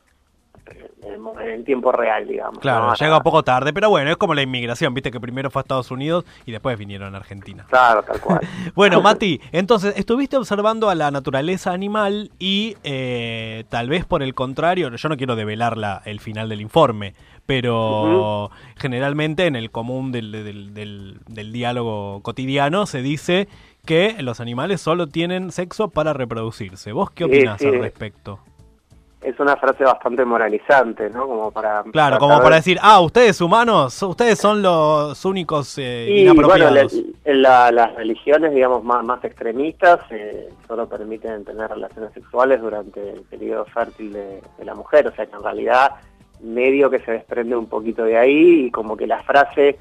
[1.40, 2.58] en tiempo real, digamos.
[2.58, 2.94] Claro, ¿no?
[2.94, 5.62] llega un poco tarde, pero bueno, es como la inmigración, viste que primero fue a
[5.62, 7.66] Estados Unidos y después vinieron a Argentina.
[7.68, 8.40] Claro, tal cual.
[8.74, 14.34] Bueno, Mati, entonces estuviste observando a la naturaleza animal y eh, tal vez por el
[14.34, 17.14] contrario, yo no quiero develar la- el final del informe,
[17.46, 23.48] pero generalmente en el común del, del- del- del diálogo cotidiano se dice
[23.86, 26.92] que los animales solo tienen sexo para reproducirse.
[26.92, 27.66] ¿Vos qué Sí, opinás sí.
[27.66, 28.38] al respecto?
[29.20, 31.26] Es una frase bastante moralizante, ¿no?
[31.26, 31.82] Como para...
[31.90, 36.92] Claro, como para decir, ah, ustedes humanos, ustedes son los únicos eh, Y bueno, inapropiados.
[36.94, 37.02] la-
[37.32, 43.10] en la- las religiones, digamos, más, más extremistas eh, solo permiten tener relaciones sexuales durante
[43.14, 45.94] el periodo fértil de, de la mujer, o sea que en realidad
[46.40, 49.78] medio que se desprende un poquito de ahí y como que la frase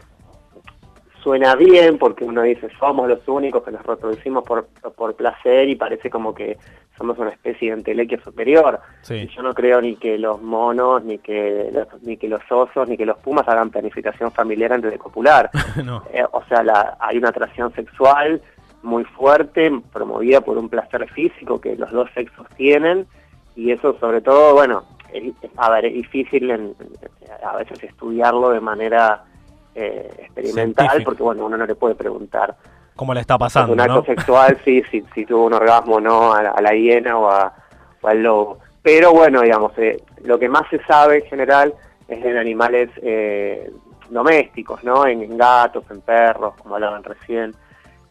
[1.28, 5.76] suena bien porque uno dice somos los únicos que nos reproducimos por, por placer y
[5.76, 6.58] parece como que
[6.98, 8.80] somos una especie de entelequia superior.
[9.02, 9.16] Sí.
[9.16, 12.88] Y yo no creo ni que los monos, ni que los, ni que los osos,
[12.88, 15.50] ni que los pumas hagan planificación familiar antes de copular.
[15.84, 16.02] no.
[16.14, 18.42] Eh, o sea, la- hay una atracción sexual
[18.82, 23.06] muy fuerte, promovida por un placer físico que los dos sexos tienen,
[23.54, 26.74] y eso sobre todo, bueno, es, a ver, es difícil en-
[27.44, 29.26] a veces estudiarlo de manera
[29.80, 32.56] eh, experimental, porque bueno, uno no le puede preguntar
[32.96, 34.04] ¿Cómo le está pasando, un acto no?
[34.06, 37.30] sexual, sí, si, si tuvo un orgasmo o no a la, a la hiena o,
[37.30, 37.54] a-
[38.02, 38.58] o al lobo.
[38.82, 41.74] Pero bueno, digamos, eh, lo que más se sabe en general
[42.08, 43.70] es en animales eh,
[44.10, 45.06] domésticos, ¿no?
[45.06, 47.54] En, en gatos, en perros, como hablaban recién,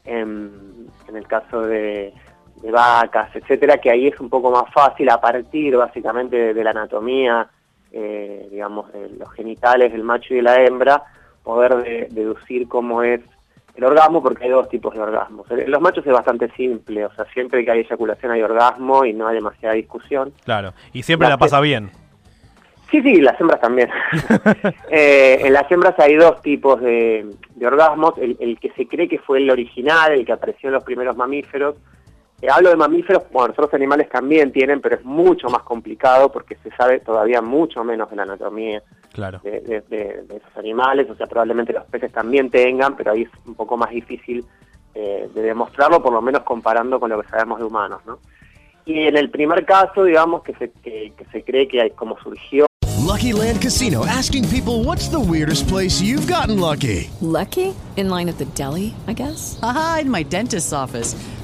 [0.05, 2.15] en, en el caso de,
[2.63, 6.63] de vacas, etcétera, que ahí es un poco más fácil a partir básicamente de, de
[6.65, 7.49] la anatomía,
[7.91, 11.03] eh, digamos, de los genitales del macho y de la hembra,
[11.47, 13.21] poder de- deducir cómo es
[13.77, 15.49] el orgasmo, porque hay dos tipos de orgasmos.
[15.51, 19.13] En los machos es bastante simple, o sea, siempre que hay eyaculación hay orgasmo y
[19.13, 20.33] no hay demasiada discusión.
[20.45, 21.91] Claro, y siempre la La- pasa bien.
[22.91, 23.89] Sí, sí, las hembras también.
[24.91, 28.15] Eh, en las hembras hay dos tipos de, de orgasmos.
[28.19, 31.17] El, el que se cree que fue el original, el que apareció en los primeros
[31.17, 31.77] mamíferos.
[32.41, 36.55] Eh, hablo de mamíferos, bueno, otros animales también tienen, pero es mucho más complicado porque
[36.63, 38.83] se sabe todavía mucho menos de la anatomía
[39.17, 39.41] Claro.
[39.43, 41.09] de, de- de- de esos animales.
[41.11, 44.45] O sea, probablemente los peces también tengan, pero ahí es un poco más difícil
[44.95, 48.19] eh, de demostrarlo, por lo menos comparando con lo que sabemos de humanos, ¿no?
[48.85, 52.17] Y en el primer caso, digamos, que se, que, que se cree que hay, como
[52.21, 52.67] surgió
[53.07, 57.09] Lucky Land Casino asking people what's the weirdest place you've gotten lucky?
[57.21, 57.75] Lucky?
[57.97, 59.59] In line at the deli, I guess?
[59.63, 61.15] Aha, in my dentist's office.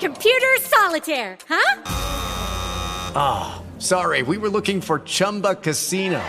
[0.00, 1.82] Computer solitaire, huh?
[3.14, 6.20] Ah, sorry, we were looking for Chumba Casino.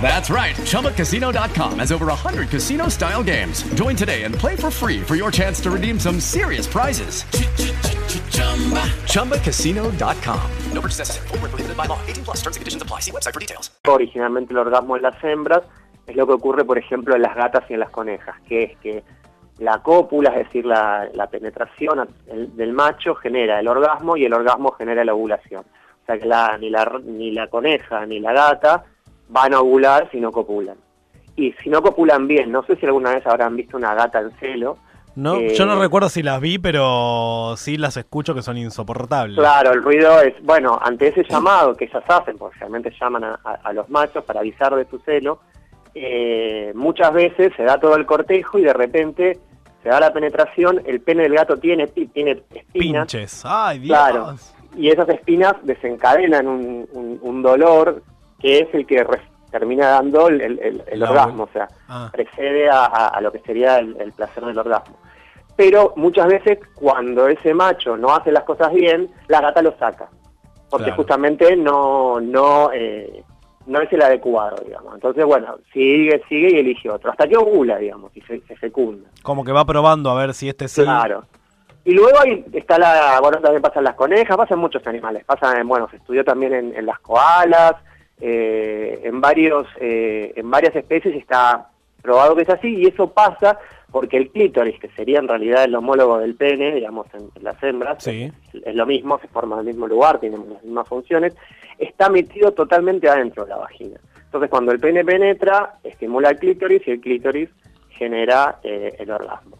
[0.00, 0.56] That's right.
[0.56, 3.62] ChumbaCasino.com has over 100 casino style games.
[3.74, 7.24] Join today and play for free for your chance to redeem some serious prizes.
[9.12, 10.50] ChumbaCasino.com.
[10.72, 11.28] No purchase necessary.
[11.28, 12.00] Void where prohibited by law.
[12.06, 13.00] 18 plus terms and conditions apply.
[13.00, 13.70] See website for details.
[13.86, 15.62] originalmente el orgasmo en las hembras
[16.06, 18.78] es lo que ocurre, por ejemplo, en las gatas y en las conejas, que es
[18.78, 19.04] que
[19.62, 24.34] la cópula, es decir, la, la penetración el- del macho genera el orgasmo y el
[24.34, 25.64] orgasmo genera la ovulación.
[26.02, 28.84] O sea que la- ni, la, ni la coneja ni la gata
[29.28, 30.76] van a ovular si no copulan.
[31.36, 34.30] Y si no copulan bien, no sé si alguna vez habrán visto una gata en
[34.32, 34.76] celo.
[35.14, 39.36] No, eh, yo no recuerdo si las vi, pero sí las escucho que son insoportables.
[39.38, 43.38] Claro, el ruido es, bueno, ante ese llamado que ellas hacen, porque realmente llaman a,
[43.44, 45.38] a- a los machos para avisar de su celo,
[45.94, 49.38] eh, muchas veces se da todo el cortejo y de repente
[49.82, 53.06] se da la penetración, el pene del gato tiene, tiene espinas.
[53.12, 53.42] Pinches.
[53.44, 53.88] Ay, Dios.
[53.98, 54.34] Claro.
[54.76, 58.02] Y esas espinas desencadenan un, un- un dolor
[58.38, 59.04] que es el que
[59.50, 62.08] termina dando el, el- orgasmo, o sea, Ah.
[62.12, 64.96] precede a, a- a lo que sería el, el placer del orgasmo.
[65.56, 70.08] Pero muchas veces cuando ese macho no hace las cosas bien, la gata lo saca,
[70.70, 70.96] porque Claro.
[70.96, 73.22] justamente no no eh,
[73.66, 74.94] no es el adecuado, digamos.
[74.94, 79.08] Entonces, bueno, sigue, sigue y elige otro, hasta que ovula, digamos, y se, se fecunda.
[79.22, 80.82] Como que va probando a ver si este sí.
[80.82, 81.24] Claro.
[81.84, 85.66] Y luego ahí está la, bueno, también pasan las conejas, pasan muchos animales, pasan, en,
[85.66, 87.74] bueno, se estudió también en, en las koalas,
[88.20, 91.68] eh, en varios, eh, en varias especies está
[92.00, 93.58] probado que es así, y eso pasa
[93.92, 97.62] porque el clítoris, que sería en realidad el homólogo del pene, digamos, en, en las
[97.62, 98.32] hembras, Sí.
[98.64, 101.36] es lo mismo, se forma en el mismo lugar, tienen las mismas funciones,
[101.78, 104.00] está metido totalmente adentro de la vagina.
[104.24, 107.50] Entonces, cuando el pene penetra, estimula el clítoris y el clítoris
[107.90, 109.58] genera eh, el orgasmo.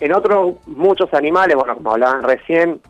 [0.00, 2.80] En otros muchos animales, bueno, como hablaban recién,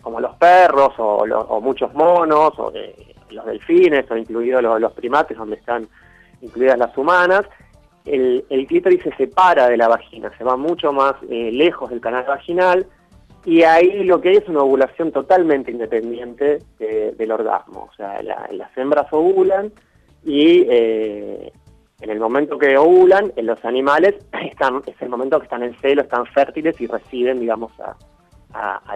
[0.00, 2.94] como los perros o, lo- o muchos monos o de-
[3.30, 5.86] los delfines o incluidos los, los primates donde están
[6.40, 7.42] incluidas las humanas,
[8.12, 12.24] el, clítoris se separa de la vagina, se va mucho más eh, lejos del canal
[12.26, 12.86] vaginal
[13.44, 17.88] y ahí lo que hay es una ovulación totalmente independiente de- del orgasmo.
[17.90, 19.72] O sea, la- las hembras ovulan
[20.24, 21.52] y eh,
[22.00, 25.76] en el momento que ovulan, en los animales están, es el momento que están en
[25.78, 27.96] celo, están fértiles y reciben, digamos, a,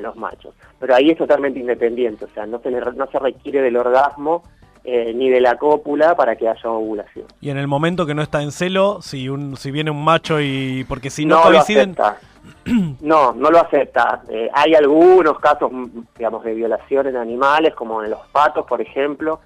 [0.01, 0.55] los machos.
[0.81, 4.43] Pero ahí es totalmente independiente, o sea, no se, no se requiere del orgasmo
[4.85, 7.27] eh, ni de la cópula para que haya ovulación.
[7.41, 10.41] Y en el momento que no está en celo, si un si viene un macho
[10.41, 12.19] y porque si no, lo coinciden, acepta.
[13.01, 14.23] No, no lo acepta.
[14.29, 15.71] Eh, hay algunos casos,
[16.17, 19.41] digamos, de violación en animales, como en los patos, por ejemplo,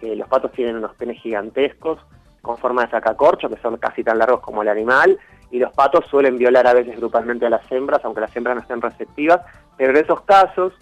[0.00, 1.98] que los patos tienen unos penes gigantescos
[2.42, 5.18] con forma de sacacorcho, que son casi tan largos como el animal,
[5.50, 8.62] y los patos suelen violar a veces grupalmente a las hembras, aunque las hembras no
[8.62, 9.40] estén receptivas,
[9.76, 10.72] pero en esos casos...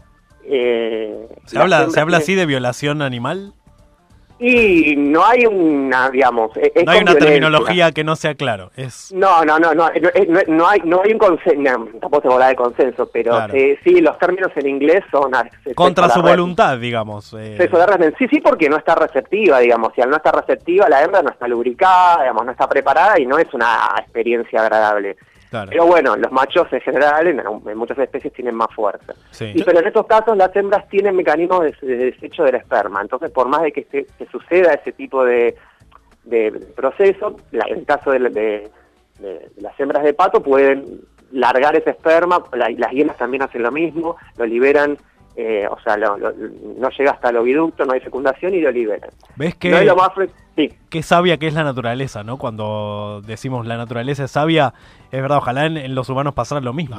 [0.44, 3.54] eh, se habla se habla así de violación animal.
[4.40, 6.56] Y no hay una, digamos...
[6.56, 7.18] es- es No hay una violencia.
[7.26, 8.70] terminología que no sea claro.
[8.76, 12.32] Es No, no, no, no, no, no, no hay, no hay un consenso, tampoco se
[12.34, 13.54] habla de consenso, pero Claro.
[13.54, 15.32] eh, sí, los términos en inglés son...
[15.74, 17.32] contra su voluntad, digamos.
[17.34, 17.56] eh.
[17.58, 18.14] sexo de.
[18.18, 21.30] Sí, sí, porque no está receptiva, digamos, y al no estar receptiva la hembra no
[21.30, 25.16] está lubricada, digamos, no está preparada y no es una experiencia agradable.
[25.50, 25.70] Claro.
[25.70, 29.14] Pero bueno, los machos en general, en, en muchas especies, tienen más fuerza.
[29.30, 29.52] Sí.
[29.54, 33.00] Y, pero en estos casos las hembras tienen mecanismos de, de desecho del esperma.
[33.00, 35.56] Entonces, por más de que, se, que suceda ese tipo de,
[36.24, 38.70] de proceso, la- en el caso de,
[39.56, 41.00] las hembras de pato pueden
[41.32, 44.98] largar ese esperma, la- las hienas también hacen lo mismo, lo liberan,
[45.40, 48.72] eh, o sea, lo- lo- no llega hasta el oviducto, no hay fecundación y lo
[48.72, 49.10] liberan.
[49.36, 50.08] ¿Ves que, No es lo más
[50.56, 50.72] sí.
[50.90, 52.38] qué sabia que es la naturaleza, ¿no?
[52.38, 54.74] Cuando decimos la naturaleza es sabia,
[55.12, 56.96] es verdad, ojalá en, en los humanos pasara lo mismo.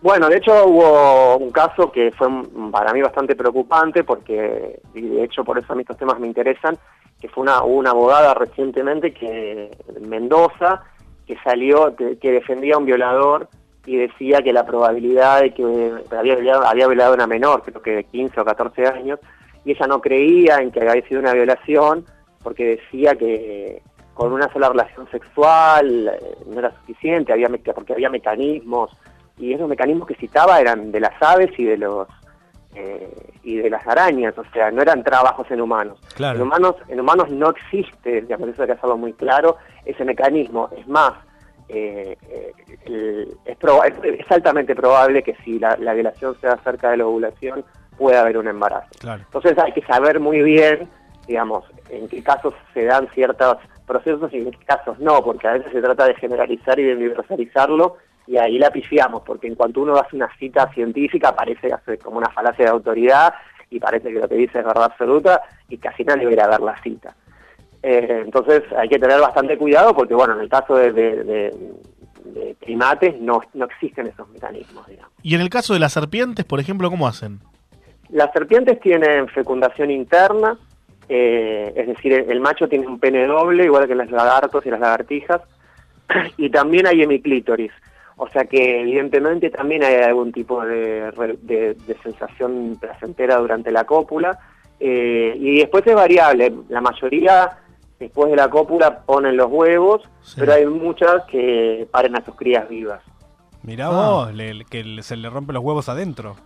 [0.00, 2.26] Bueno, de hecho hubo un caso que fue
[2.72, 6.26] para mí bastante preocupante porque, y de hecho por eso a mí estos temas me
[6.26, 6.76] interesan,
[7.20, 10.82] que fue una, abogada recientemente que en Mendoza
[11.28, 13.46] que salió, que, que defendía a un violador
[13.86, 17.82] y decía que la probabilidad de que había violado, había violado a una menor, creo
[17.82, 19.18] que de 15 o 14 años,
[19.64, 22.04] y ella no creía en que había sido una violación
[22.42, 23.82] porque decía que
[24.14, 28.90] con una sola relación sexual eh, no era suficiente, había porque había mecanismos
[29.38, 32.08] y esos mecanismos que citaba eran de las aves y de los
[32.74, 35.98] eh, y de las arañas, o sea, no eran trabajos en humanos.
[36.14, 36.36] Claro.
[36.36, 40.70] En humanos, en humanos no existe, digamos, eso hay que hacerlo muy claro, ese mecanismo.
[40.78, 41.12] Es más,
[41.72, 42.16] eh,
[42.86, 47.64] eh, es, altamente probable que si la, la violación se da cerca de la ovulación,
[47.96, 48.88] pueda haber un embarazo.
[48.98, 49.22] Claro.
[49.24, 50.88] Entonces hay que saber muy bien,
[51.26, 55.52] digamos, en qué casos se dan ciertos procesos y en qué casos no, porque a
[55.52, 57.96] veces se trata de generalizar y de universalizarlo
[58.26, 61.98] y ahí la pifiamos, porque en cuanto uno hace una cita científica parece que hace
[61.98, 63.34] como una falacia de autoridad
[63.70, 66.40] y parece que lo que dice es verdad absoluta y casi nadie va a ir
[66.40, 67.14] a ver la cita.
[67.82, 71.72] Eh, entonces hay que tener bastante cuidado porque, bueno, en el caso de, de- de-
[72.24, 75.10] de primates no, no existen esos mecanismos, digamos.
[75.22, 77.40] Y en el caso de las serpientes, por ejemplo, ¿cómo hacen?
[78.10, 80.56] Las serpientes tienen fecundación interna,
[81.08, 84.70] eh, es decir, el, el macho tiene un pene doble, igual que los lagartos y
[84.70, 85.40] las lagartijas,
[86.36, 87.72] y también hay hemiclítoris.
[88.16, 91.10] O sea que evidentemente también hay algún tipo de,
[91.42, 94.38] de- de sensación placentera durante la cópula.
[94.78, 96.52] eh, y después es variable.
[96.68, 97.58] La mayoría
[98.02, 100.02] después de la cópula ponen los huevos,
[100.36, 103.00] pero hay muchas que paren a sus crías vivas.
[103.62, 103.90] Mirá Ah.
[104.10, 106.36] vos, le- que se le rompen los huevos adentro.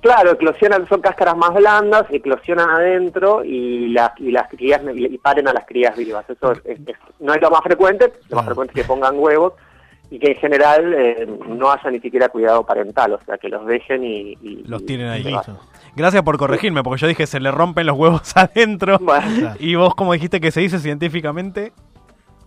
[0.00, 5.48] Claro, eclosionan, son cáscaras más blandas, eclosionan adentro y, las y las crías y paren
[5.48, 6.24] a las crías vivas.
[6.28, 9.18] Eso es- es- es- no es lo más frecuente, lo más frecuente es que pongan
[9.18, 9.54] huevos
[10.10, 13.66] y que en general eh, no haya ni siquiera cuidado parental, o sea, que los
[13.66, 14.36] dejen y...
[14.42, 15.22] y- Los tienen ahí.
[15.94, 18.98] Gracias por corregirme, porque yo dije se le rompen los huevos adentro.
[19.58, 21.72] Y vos, como dijiste que se dice científicamente,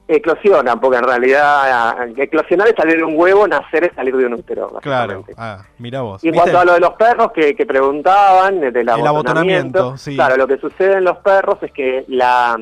[0.08, 4.28] Eclosionan, porque en realidad eh, eclosionar es salir de un huevo, nacer es salir de
[4.28, 4.78] un útero.
[4.82, 5.26] claro.
[5.36, 6.24] Ah, mira vos.
[6.24, 10.14] Y en cuanto a lo de los perros que, que preguntaban, del abotonamiento, abotonamiento, sí.
[10.14, 12.56] claro, lo que sucede en los perros es que la,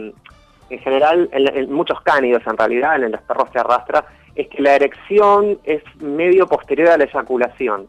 [0.69, 4.05] en general, en, en muchos cánidos en realidad, en los perros se arrastra,
[4.35, 7.87] es que la erección es medio posterior a la eyaculación.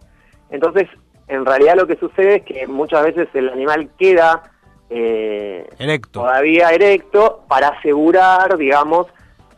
[0.50, 0.88] Entonces,
[1.28, 4.42] en realidad lo que sucede es que muchas veces el animal queda
[4.90, 6.20] eh, Erecto.
[6.20, 9.06] todavía erecto para asegurar, digamos,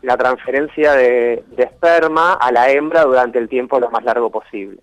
[0.03, 4.79] la transferencia de, de esperma a la hembra durante el tiempo lo más largo posible.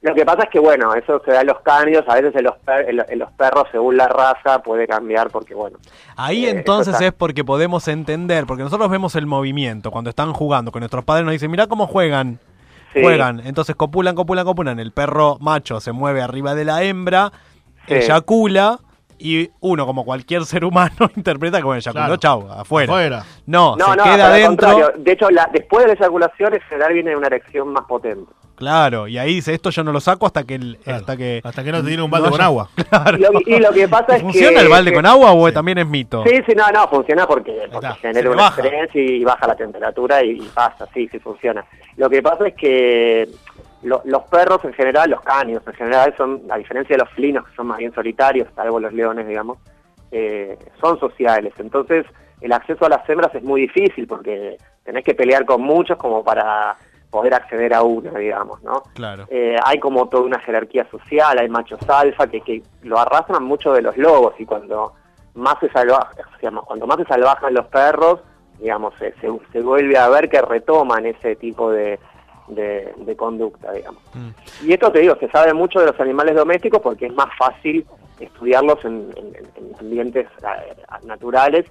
[0.00, 2.44] Lo que pasa es que, bueno, eso se da en los cánidos, a veces en
[2.44, 5.78] los, per- en lo- en los perros, según la raza, puede cambiar porque, bueno,
[6.16, 10.72] Ahí Eh, entonces es porque podemos entender, porque nosotros vemos el movimiento cuando están jugando,
[10.72, 12.38] que nuestros padres nos dicen, mira cómo juegan.
[12.94, 13.02] Sí.
[13.02, 14.78] Juegan, entonces copulan, copulan, copulan.
[14.80, 17.32] El perro macho se mueve arriba de la hembra,
[17.88, 17.94] Sí.
[17.94, 18.78] eyacula,
[19.18, 22.16] y uno, como cualquier ser humano, interpreta que bueno, eyaculó, Claro.
[22.16, 22.92] chau, afuera.
[22.92, 23.24] Afuera.
[23.46, 24.92] No, no, se no, queda contrario.
[24.98, 28.30] De hecho, la- después de la eyaculación, en general viene una erección más potente.
[28.56, 30.54] Claro, y ahí dice, esto yo no lo saco hasta que...
[30.54, 32.68] el- hasta que Hasta que no te tiene un balde con haya- agua.
[32.88, 33.16] Claro.
[33.18, 34.20] Y lo, y lo que pasa es que...
[34.22, 36.22] ¿Funciona el balde que- con agua o también es mito?
[36.24, 38.62] Sí, sí, no, no, funciona porque, porque genera le un baja.
[38.62, 41.64] estrés y baja la temperatura y, y pasa, sí, sí funciona.
[41.96, 43.28] Lo que pasa es que
[43.84, 47.46] lo- los perros en general, los caños en general, son, a diferencia de los felinos,
[47.48, 49.58] que son más bien solitarios, salvo los leones, digamos,
[50.10, 51.52] eh, son sociales.
[51.58, 52.04] Entonces,
[52.40, 56.22] el acceso a las hembras es muy difícil porque tenés que pelear con muchos como
[56.24, 56.76] para
[57.10, 58.82] poder acceder a una, digamos, ¿no?
[58.94, 59.24] Claro.
[59.30, 63.72] Eh, hay como toda una jerarquía social, hay machos alfa que, que lo arrastran mucho
[63.72, 64.94] de los lobos y cuando
[65.34, 66.16] más se salvajan,
[66.66, 68.20] cuando más se salvajan los perros,
[68.58, 71.98] digamos, se, se, se vuelve a ver que retoman ese tipo de,
[72.48, 74.02] de, de conducta, digamos.
[74.62, 77.86] Y esto te digo, se sabe mucho de los animales domésticos porque es más fácil
[78.20, 80.74] estudiarlos en, en- en ambientes eh,
[81.04, 81.66] naturales,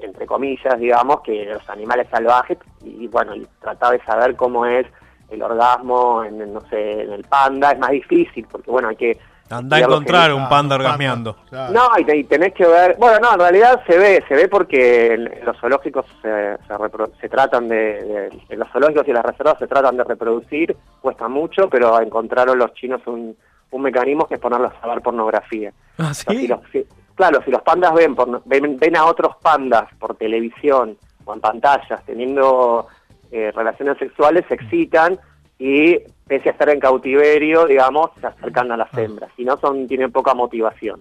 [0.00, 4.86] entre comillas, digamos, que los animales salvajes, y bueno, y tratar de saber cómo es
[5.30, 9.18] el orgasmo en, no sé, en el panda, es más difícil, porque bueno, hay que...
[9.50, 11.36] Anda a encontrar un panda orgasmeando.
[11.50, 14.48] No, y, te- y tenés que ver, bueno, no, en realidad se ve, se ve
[14.48, 19.24] porque los zoológicos se, se, repro- se tratan de, de- en los zoológicos y las
[19.24, 23.36] reservas se tratan de reproducir, cuesta mucho, pero encontraron los chinos un,
[23.72, 25.72] un mecanismo que es ponerlos a ver pornografía.
[25.98, 26.86] ¿Ah, O sea, si los- si-
[27.16, 31.40] claro, si los pandas ven, porno- ven, ven a otros pandas por televisión o en
[31.40, 32.86] pantallas teniendo
[33.32, 35.18] eh, relaciones sexuales, se excitan
[35.60, 39.30] y pese a estar en cautiverio, digamos, se acercan a las hembras.
[39.36, 41.00] Si no, son, tienen poca motivación.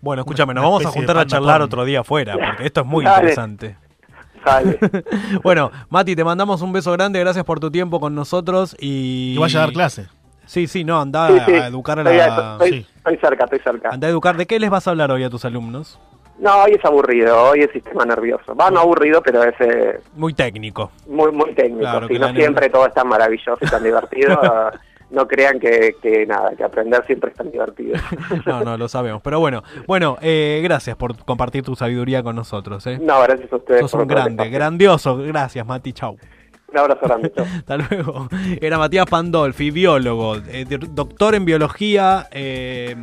[0.00, 3.04] Bueno, escúchame, nos vamos a juntar a charlar otro día afuera, porque esto es muy
[3.04, 3.18] Dale.
[3.18, 3.76] interesante.
[4.44, 4.78] Sale.
[5.44, 9.34] Bueno, Mati, te mandamos un beso grande, gracias por tu tiempo con nosotros y...
[9.34, 10.08] Que vaya a dar clase.
[10.46, 11.52] Sí, sí, no, anda Sí, sí.
[11.52, 12.52] a educar a Estoy, la...
[12.60, 13.90] estoy- estoy cerca, estoy cerca.
[13.90, 14.36] Anda a educar.
[14.36, 16.00] ¿De qué les vas a hablar hoy a tus alumnos?
[16.42, 18.56] No, hoy es aburrido, hoy es sistema nervioso.
[18.56, 20.90] Va, no aburrido, pero es eh, Muy técnico.
[21.06, 21.82] muy muy técnico.
[21.82, 24.40] Claro, no siempre todo es tan maravilloso y tan divertido.
[25.10, 27.96] no crean que, que nada, que aprender siempre es tan divertido.
[28.44, 29.22] No, no, lo sabemos.
[29.22, 32.84] Pero bueno, bueno, eh, gracias por compartir tu sabiduría con nosotros.
[32.88, 32.98] ¿eh?
[33.00, 33.80] No, gracias a ustedes.
[33.82, 35.18] Sos por un grande, grandioso.
[35.18, 35.92] Gracias, Mati.
[35.92, 36.16] Chau.
[36.72, 37.32] Un abrazo grande.
[37.58, 38.28] Hasta luego.
[38.60, 42.96] Era Matías Pandolfi, biólogo, eh, doctor en biología eh,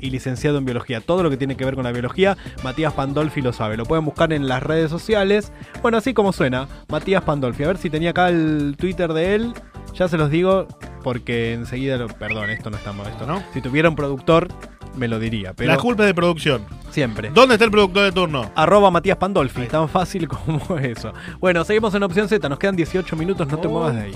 [0.00, 1.00] y licenciado en biología.
[1.00, 3.76] Todo lo que tiene que ver con la biología, Matías Pandolfi lo sabe.
[3.76, 5.52] Lo pueden buscar en las redes sociales.
[5.82, 7.64] Bueno, así como suena, Matías Pandolfi.
[7.64, 9.54] A ver si tenía acá el Twitter de él.
[9.94, 10.66] Ya se los digo
[11.02, 12.08] porque enseguida lo.
[12.08, 13.08] Perdón, esto no está mal.
[13.08, 13.42] Esto no.
[13.54, 14.48] Si tuviera un productor,
[14.96, 15.54] me lo diría.
[15.54, 16.64] Pero la culpa es de producción.
[16.90, 17.30] Siempre.
[17.30, 18.50] ¿Dónde está el productor de turno?
[18.54, 21.12] Arroba Matías Pandolfi, tan fácil como eso.
[21.40, 24.14] Bueno, seguimos en opción Z, nos quedan 18 minutos, no te muevas de ahí.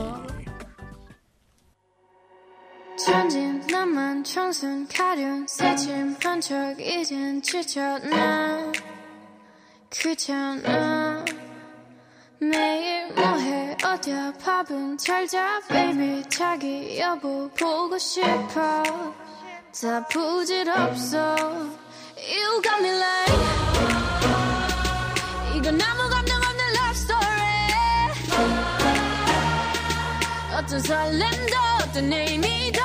[15.68, 16.24] baby
[19.81, 21.35] 다 부질없어
[22.17, 23.33] You got me like
[25.55, 27.69] 이건 아무 감정 없는 love story
[30.57, 32.81] 어떤 설렘도 어떤 의미도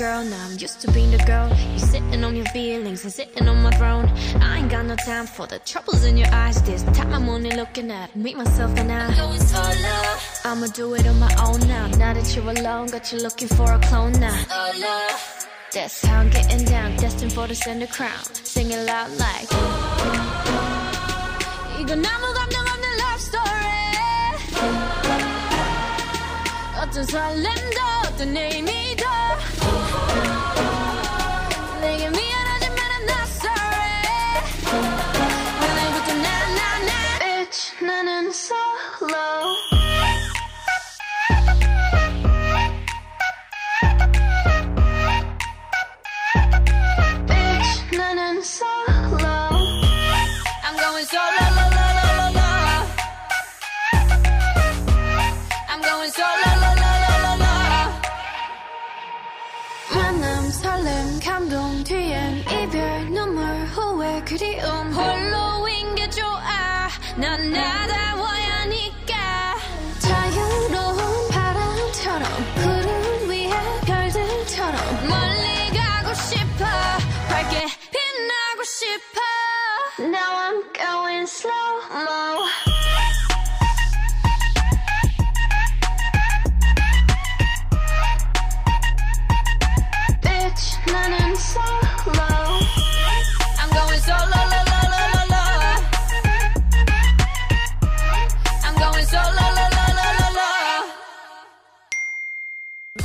[0.00, 1.48] girl, now I'm used to being the girl.
[1.72, 4.08] You sitting on your feelings and sitting on my throne.
[4.40, 6.62] I ain't got no time for the troubles in your eyes.
[6.62, 9.14] This time I'm only looking at me, myself, and I.
[9.16, 9.96] Going solo.
[10.44, 11.86] I'ma do it on my own now.
[11.98, 14.36] Now that you're alone, got you looking for a clone now.
[14.44, 14.98] Solo.
[15.72, 18.24] That's how I'm getting down, destined for the center crown.
[18.44, 19.48] Singing loud like.
[21.80, 23.76] 이건 아무 감정 없는 love story.
[26.80, 28.89] 어떤 설렘도 어떤 의미
[64.31, 64.93] 그리움.
[64.93, 66.87] 홀로인 게 좋아.
[67.17, 69.57] 난 나다워야 하니까.
[69.99, 72.23] 자유로운 바람처럼
[72.55, 73.49] 구름 위에
[73.85, 76.63] 별들처럼 멀리 가고 싶어.
[77.27, 79.21] 밝게 빛나고 싶어.
[79.99, 80.50] I'm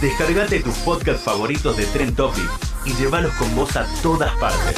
[0.01, 2.49] Descargate tus podcasts favoritos de Trend Topic
[2.84, 4.76] y llévalos con vos a todas partes.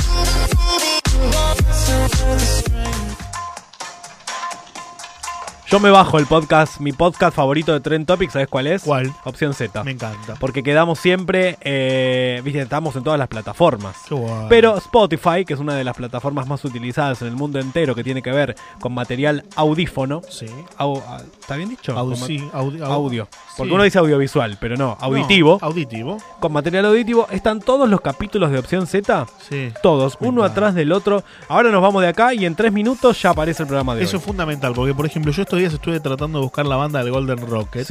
[5.71, 8.83] Yo me bajo el podcast, mi podcast favorito de Trend Topic, ¿sabes cuál es?
[8.85, 9.13] ¿Cuál?
[9.25, 9.85] Opción Z.
[9.85, 10.37] Me encanta.
[10.41, 13.97] Porque quedamos siempre, eh, viste, estamos en todas las plataformas.
[14.09, 14.47] Qué guay.
[14.49, 18.03] Pero Spotify, que es una de las plataformas más utilizadas en el mundo entero, que
[18.03, 20.23] tiene que ver con material audífono.
[20.31, 20.47] Sí.
[20.79, 21.03] Au-
[21.49, 21.97] ¿Está bien dicho?
[21.97, 23.27] Au- Con sí, audi- au- audio.
[23.57, 23.75] Porque sí.
[23.75, 25.57] uno dice audiovisual, pero no, auditivo.
[25.63, 26.19] No, auditivo.
[26.41, 29.27] Con material auditivo están todos los capítulos de Opción Z.
[29.49, 29.73] Sí.
[29.83, 31.25] Todos, uno atrás del otro.
[31.49, 34.19] Ahora nos vamos de acá y en tres minutos ya aparece el programa de Eso
[34.19, 34.21] hoy.
[34.21, 37.13] es fundamental, porque por ejemplo, yo estos días estuve tratando de buscar la banda del
[37.13, 37.87] Golden Rocket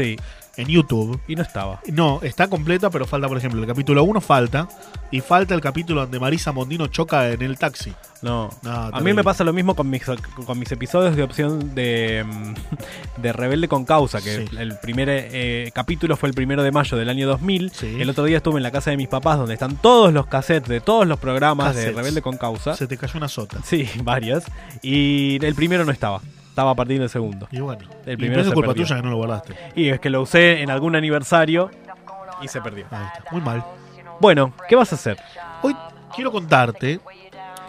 [0.57, 1.19] en YouTube.
[1.27, 1.79] Y no estaba.
[1.91, 4.67] No, está completa, pero falta, por ejemplo, el capítulo 1 falta.
[5.11, 7.93] Y falta el capítulo donde Marisa Mondino choca en el taxi.
[8.21, 8.49] No.
[8.63, 10.03] No, A mí me pasa lo mismo con mis,
[10.45, 14.57] con mis episodios de opción de, mm, de Rebelde con Causa, que Sí.
[14.57, 17.71] el primer eh, capítulo fue el primero de mayo del año 2000.
[17.83, 20.67] El otro día estuve en la casa de mis papás donde están todos los cassettes
[20.67, 21.91] de todos los programas de.
[21.91, 22.75] Rebelde con Causa.
[22.75, 23.59] Se te cayó una sota.
[23.63, 24.43] Sí, varias.
[24.81, 26.21] Y el primero no estaba.
[26.57, 27.47] Estaba a partir del segundo.
[27.51, 27.87] Y bueno.
[28.03, 28.83] El primero es culpa perdió.
[28.83, 29.53] tuya que no lo guardaste.
[29.75, 31.69] Y es que lo usé en algún aniversario
[32.41, 32.87] y se perdió.
[33.29, 33.63] Muy mal.
[34.19, 35.19] Bueno, ¿qué vas a hacer?
[35.61, 35.75] Hoy
[36.15, 36.99] quiero contarte,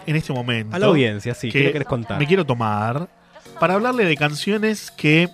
[0.07, 0.75] en este momento.
[0.75, 2.17] A la audiencia, sí, ¿qué que le querés contar?
[2.17, 3.07] Me quiero tomar
[3.59, 5.29] para hablarle de canciones que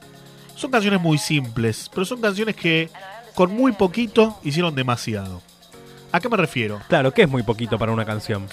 [0.57, 2.89] son canciones muy simples, pero son canciones que
[3.35, 5.41] con muy poquito hicieron demasiado.
[6.11, 6.81] ¿A qué me refiero?
[6.89, 8.47] Claro, que es muy poquito para una canción.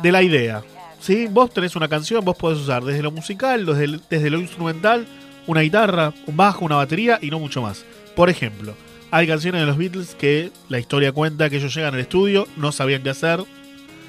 [0.00, 0.62] De la idea.
[1.00, 1.26] ¿Sí?
[1.30, 5.06] Vos tenés una canción, vos podés usar desde lo musical, desde, desde lo instrumental,
[5.46, 7.84] una guitarra, un bajo, una batería y no mucho más.
[8.14, 8.74] Por ejemplo,
[9.10, 12.72] hay canciones de los Beatles que la historia cuenta que ellos llegan al estudio, no
[12.72, 13.40] sabían qué hacer,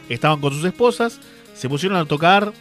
[0.10, 1.20] estaban con sus esposas,
[1.54, 2.54] se pusieron a tocar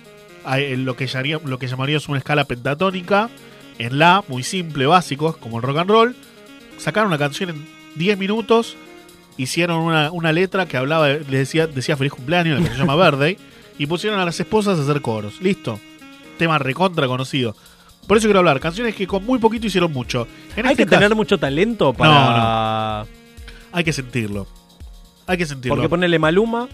[0.46, 3.30] en lo que, llamaría- lo que llamaríamos una escala pentatónica,
[3.78, 6.16] en la, muy simple, básicos, como el rock and roll,
[6.78, 7.66] sacaron una canción en
[7.96, 8.76] 10 minutos,
[9.36, 12.94] hicieron una, una letra que hablaba, le decía, decía feliz cumpleaños, la que se llama
[12.96, 13.38] Verde,
[13.78, 15.40] y pusieron a las esposas a hacer coros.
[15.40, 15.78] Listo.
[16.38, 17.56] Tema recontra conocido.
[18.06, 20.28] Por eso quiero hablar, canciones que con muy poquito hicieron mucho.
[20.56, 23.04] En Hay este que caso- tener mucho talento para.
[23.72, 24.46] Hay que sentirlo.
[25.26, 25.74] Hay que sentirlo.
[25.76, 26.68] Porque ponerle Maluma.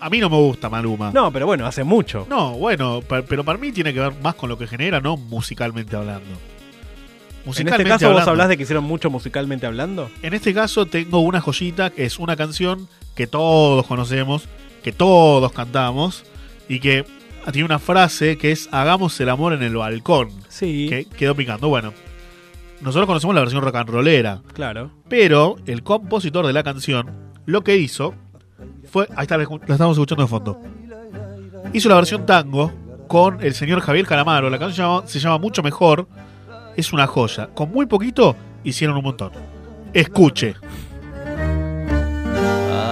[0.00, 1.10] A mí no me gusta Maluma.
[1.12, 2.26] No, pero bueno, hace mucho.
[2.28, 5.94] No, bueno, pero para mí tiene que ver más con lo que genera, no musicalmente
[5.96, 6.30] hablando.
[7.46, 8.30] En este caso vos hablando.
[8.32, 10.10] hablás de que hicieron mucho musicalmente hablando.
[10.22, 14.48] En este caso tengo una joyita que es una canción que todos conocemos,
[14.86, 16.22] que todos cantamos
[16.68, 17.04] y que
[17.50, 20.30] tiene una frase que es hagamos el amor en el balcón.
[20.48, 20.86] Sí.
[20.88, 21.68] Que quedó picando.
[21.68, 21.92] Bueno,
[22.82, 24.42] nosotros conocemos la versión rock and rollera.
[24.52, 24.92] Claro.
[25.08, 27.10] Pero el compositor de la canción
[27.46, 28.14] lo que hizo
[28.88, 29.08] fue.
[29.16, 30.60] Ahí está, la estamos escuchando de fondo.
[31.72, 32.72] Hizo la versión tango
[33.08, 34.50] con el señor Javier Calamaro.
[34.50, 36.06] La canción se llama, se llama Mucho Mejor.
[36.76, 37.48] Es una joya.
[37.48, 39.32] Con muy poquito hicieron un montón.
[39.92, 40.54] Escuche.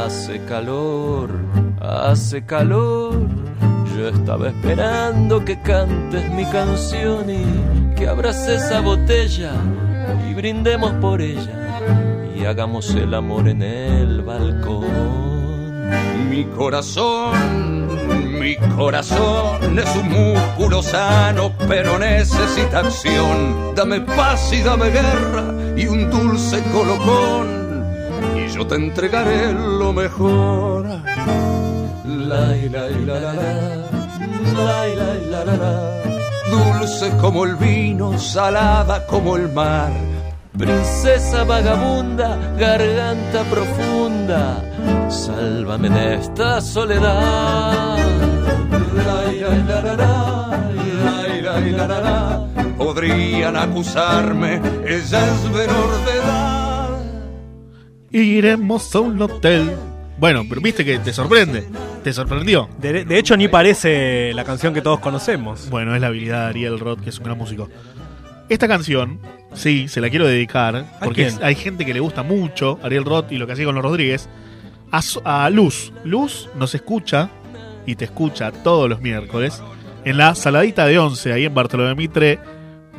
[0.04, 1.30] Hace calor,
[1.84, 3.14] hace calor.
[3.96, 9.52] Yo estaba esperando que cantes mi canción y que abras esa botella
[10.28, 11.64] y brindemos por ella
[12.36, 15.24] y hagamos el amor en el balcón.
[16.28, 17.88] Mi corazón,
[18.40, 23.74] mi corazón es un músculo sano, pero necesita acción.
[23.76, 25.44] Dame paz y dame guerra
[25.76, 27.84] y un dulce colocón,
[28.36, 30.86] y yo te entregaré lo mejor.
[36.50, 39.92] Dulce como el vino, salada como el mar.
[40.56, 47.98] Princesa vagabunda, garganta profunda, sálvame de esta soledad.
[52.78, 56.88] Podrían acusarme, ella es menor de edad.
[58.10, 59.76] Iremos a un hotel
[60.18, 61.64] bueno, pero viste que te sorprende.
[62.02, 62.68] ¿Te sorprendió?
[62.78, 65.68] De, de hecho, ni parece la canción que todos conocemos.
[65.70, 67.68] Bueno, es la habilidad de Ariel Roth, que es un gran músico.
[68.48, 69.18] Esta canción,
[69.54, 73.32] sí, se la quiero dedicar, porque es- hay gente que le gusta mucho Ariel Roth
[73.32, 74.28] y lo que hacía con los Rodríguez,
[75.24, 75.92] a Luz.
[76.04, 77.30] Luz nos escucha
[77.86, 79.60] y te escucha todos los miércoles
[80.04, 82.38] en la Saladita de 11, ahí en Bartolomé Mitre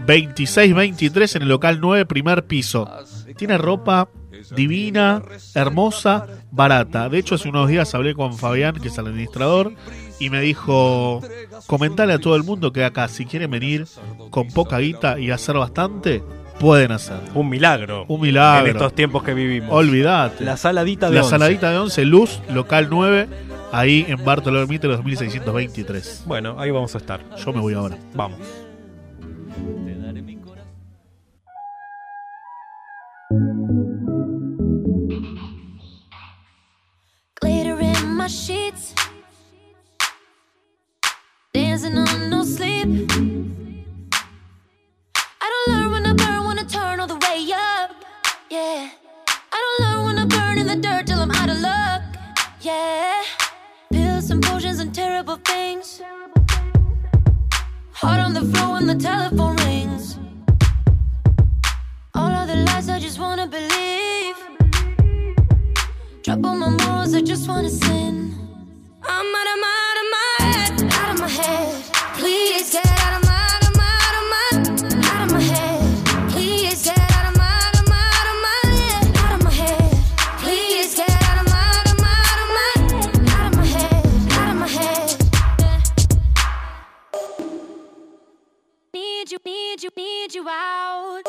[0.05, 2.89] 2623 en el local 9, primer piso.
[3.37, 4.09] Tiene ropa
[4.53, 5.21] divina,
[5.53, 7.09] hermosa, barata.
[7.09, 9.73] De hecho, hace unos días hablé con Fabián, que es el administrador,
[10.19, 11.21] y me dijo,
[11.67, 13.85] comentale a todo el mundo que acá, si quieren venir
[14.29, 16.23] con poca guita y hacer bastante,
[16.59, 17.19] pueden hacer.
[17.33, 18.05] Un milagro.
[18.07, 18.69] Un milagro.
[18.69, 19.69] En estos tiempos que vivimos.
[19.71, 20.43] Olvídate.
[20.43, 23.27] La saladita de La saladita de 11, Luz, local 9,
[23.71, 26.23] ahí en Bartolomé Mitre 2623.
[26.25, 27.21] Bueno, ahí vamos a estar.
[27.37, 27.97] Yo me voy ahora.
[28.13, 28.39] Vamos.
[58.51, 60.17] The when the telephone rings.
[62.13, 64.37] All of the lies I just wanna believe.
[66.23, 68.33] Drop all my morals, I just wanna sin.
[69.03, 69.84] I'm out of my,
[90.47, 91.23] out.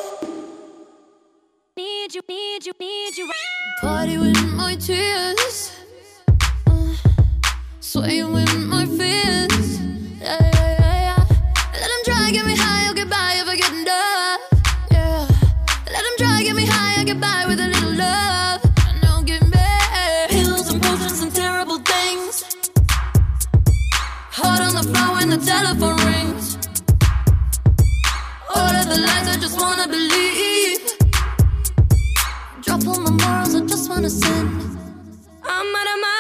[1.77, 3.31] Need you, need you, need you.
[3.81, 5.73] Party with my tears.
[6.67, 6.95] Uh,
[7.81, 9.81] swaying with my fears.
[10.21, 11.25] Yeah, yeah, yeah, yeah.
[11.75, 14.41] Let 'em try, get me high, I'll get by if I get enough.
[14.91, 15.27] Yeah.
[15.93, 18.61] Let 'em try, get me high, I'll get by with a little love.
[19.03, 19.67] Now give me
[20.29, 22.45] pills and potions and terrible things.
[24.33, 25.96] Heart on the floor when the telephone
[29.05, 30.81] I just wanna believe.
[32.63, 34.47] Drop all my morals, I just wanna sin.
[35.45, 36.16] I'm out of my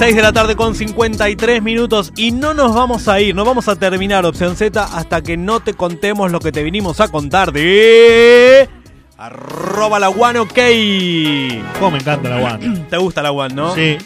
[0.00, 3.68] 6 de la tarde con 53 minutos y no nos vamos a ir, no vamos
[3.68, 7.52] a terminar opción Z hasta que no te contemos lo que te vinimos a contar
[7.52, 8.66] de...
[9.18, 10.58] Arroba la One OK.
[11.78, 12.86] ¿Cómo me encanta la One?
[12.88, 13.74] ¿Te gusta la One, no?
[13.74, 13.98] Sí.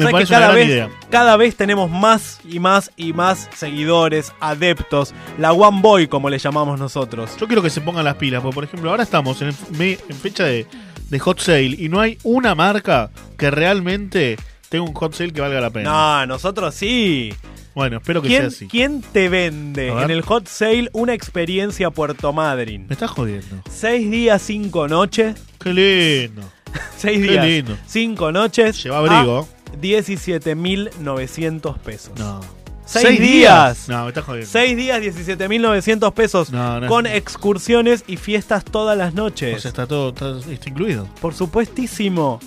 [0.00, 0.90] Me parece que cada una gran vez, idea.
[1.10, 5.12] cada vez tenemos más y más y más seguidores, adeptos.
[5.36, 7.36] La One Boy, como le llamamos nosotros.
[7.38, 10.66] Yo quiero que se pongan las pilas, porque por ejemplo, ahora estamos en, fecha de,
[11.10, 14.38] de hot sale y no hay una marca que realmente
[14.72, 15.90] tenga un hot sale que valga la pena.
[15.90, 17.32] No, nosotros sí.
[17.74, 18.66] Bueno, espero que ¿Quién, sea así.
[18.68, 20.04] quién te vende A ver.
[20.04, 22.86] en el hot sale una experiencia Puerto Madryn?
[22.86, 23.62] Me estás jodiendo.
[23.70, 25.36] Seis días, cinco noches.
[25.58, 26.42] Qué lindo.
[26.96, 27.76] Seis Qué días, lindo.
[27.86, 28.82] cinco noches.
[28.82, 29.48] Lleva abrigo.
[29.72, 32.12] a 17.900 pesos.
[32.18, 32.40] No.
[32.84, 33.30] Seis, ¿Seis días.
[33.30, 33.88] días?
[33.88, 34.50] No, me estás jodiendo.
[34.50, 36.50] Seis días, 17.900 pesos.
[36.50, 39.56] No, no es- con excursiones y fiestas todas las noches.
[39.56, 41.08] O sea, está todo está, está incluido.
[41.20, 42.40] Por supuestísimo.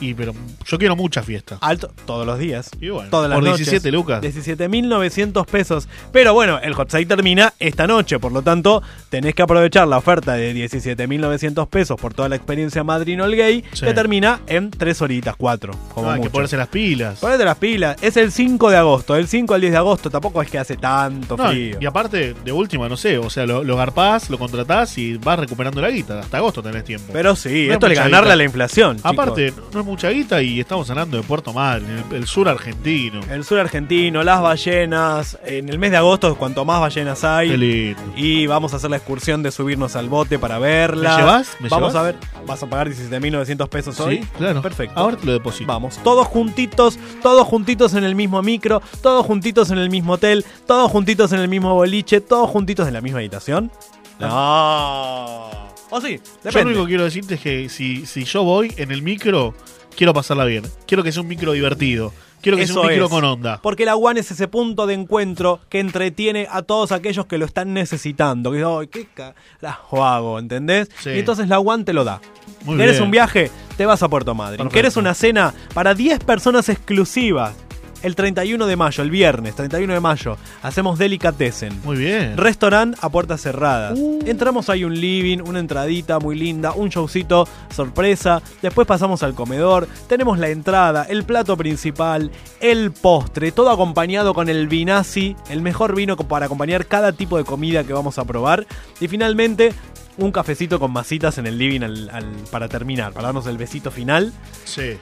[0.00, 0.32] Y pero
[0.66, 1.58] yo quiero mucha fiesta.
[1.60, 2.70] Alto, todos los días.
[2.80, 3.66] Y bueno, todas las por noches.
[3.66, 4.22] 17 lucas.
[4.22, 5.88] 17.900 pesos.
[6.12, 8.18] Pero bueno, el hot sale termina esta noche.
[8.18, 12.84] Por lo tanto, tenés que aprovechar la oferta de 17.900 pesos por toda la experiencia
[12.84, 13.64] Madrid All Gay.
[13.72, 13.84] Sí.
[13.86, 15.72] Que termina en 3 horitas, 4.
[15.94, 17.18] Como No, hay que ponerse las pilas.
[17.20, 17.96] Ponete las pilas.
[18.02, 19.16] Es el 5 de agosto.
[19.16, 21.78] El 5 al 10 de agosto tampoco es que hace tanto No, frío.
[21.80, 25.38] y aparte, de última, no sé, o sea, lo, lo garpás, lo contratás y vas
[25.38, 26.20] recuperando la guita.
[26.20, 27.12] Hasta agosto tenés tiempo.
[27.12, 28.32] Pero sí, No esto es ganarle guita.
[28.32, 28.96] a la inflación.
[28.96, 29.10] chicos.
[29.12, 33.20] Aparte, no es mucha guita y estamos hablando de Puerto Madryn, el, el sur argentino.
[33.30, 35.38] El sur argentino, las ballenas.
[35.44, 37.50] En el mes de agosto, cuanto más ballenas hay.
[37.50, 38.02] Qué lindo.
[38.16, 41.16] Y vamos a hacer la excursión de subirnos al bote para verlas.
[41.16, 41.56] ¿Me llevas?
[41.60, 41.96] ¿Me vamos llevas?
[41.96, 42.16] a ver.
[42.46, 44.18] ¿Vas a pagar 17.900 pesos Sí, hoy?
[44.36, 44.62] claro.
[44.62, 44.98] Perfecto.
[44.98, 45.66] Ahora te lo deposito.
[45.66, 50.44] Vamos, todos juntitos, todos juntitos en el mismo micro, todos juntitos en el mismo hotel,
[50.66, 53.70] todos juntitos en el mismo boliche, todos juntitos en la misma habitación.
[54.18, 55.68] No.
[55.90, 56.64] O sí, Yo lo depende.
[56.72, 59.54] único que quiero decirte es que si, si yo voy en el micro,
[59.98, 60.62] quiero pasarla bien.
[60.86, 62.12] Quiero que sea un micro divertido.
[62.40, 63.10] Quiero que sea un micro es.
[63.10, 63.60] con onda.
[63.60, 67.44] Porque la One es ese punto de encuentro que entretiene a todos aquellos que lo
[67.44, 68.52] están necesitando.
[68.52, 70.88] Que ay, qué carajo hago, ¿entendés?
[71.00, 71.10] Sí.
[71.10, 72.20] Y entonces la One te lo da.
[72.64, 73.02] Muy ¿Querés bien.
[73.06, 73.50] un viaje?
[73.76, 74.68] Te vas a Puerto Madryn.
[74.68, 77.54] ¿Querés una cena para 10 personas exclusivas?
[78.02, 81.80] El 31 de mayo, el viernes, 31 de mayo, hacemos Delicatessen.
[81.84, 82.36] Muy bien.
[82.36, 83.98] Restaurant a puertas cerradas.
[83.98, 84.20] Uh.
[84.24, 88.40] Entramos ahí un living, una entradita muy linda, un showcito sorpresa.
[88.62, 89.88] Después pasamos al comedor.
[90.08, 92.30] Tenemos la entrada, el plato principal,
[92.60, 97.44] el postre, todo acompañado con el vinazzi, el mejor vino para acompañar cada tipo de
[97.44, 98.66] comida que vamos a probar.
[99.00, 99.72] Y finalmente,
[100.18, 103.90] un cafecito con masitas en el living al- al- para terminar, para darnos el besito
[103.90, 104.32] final.
[104.64, 104.96] Sí.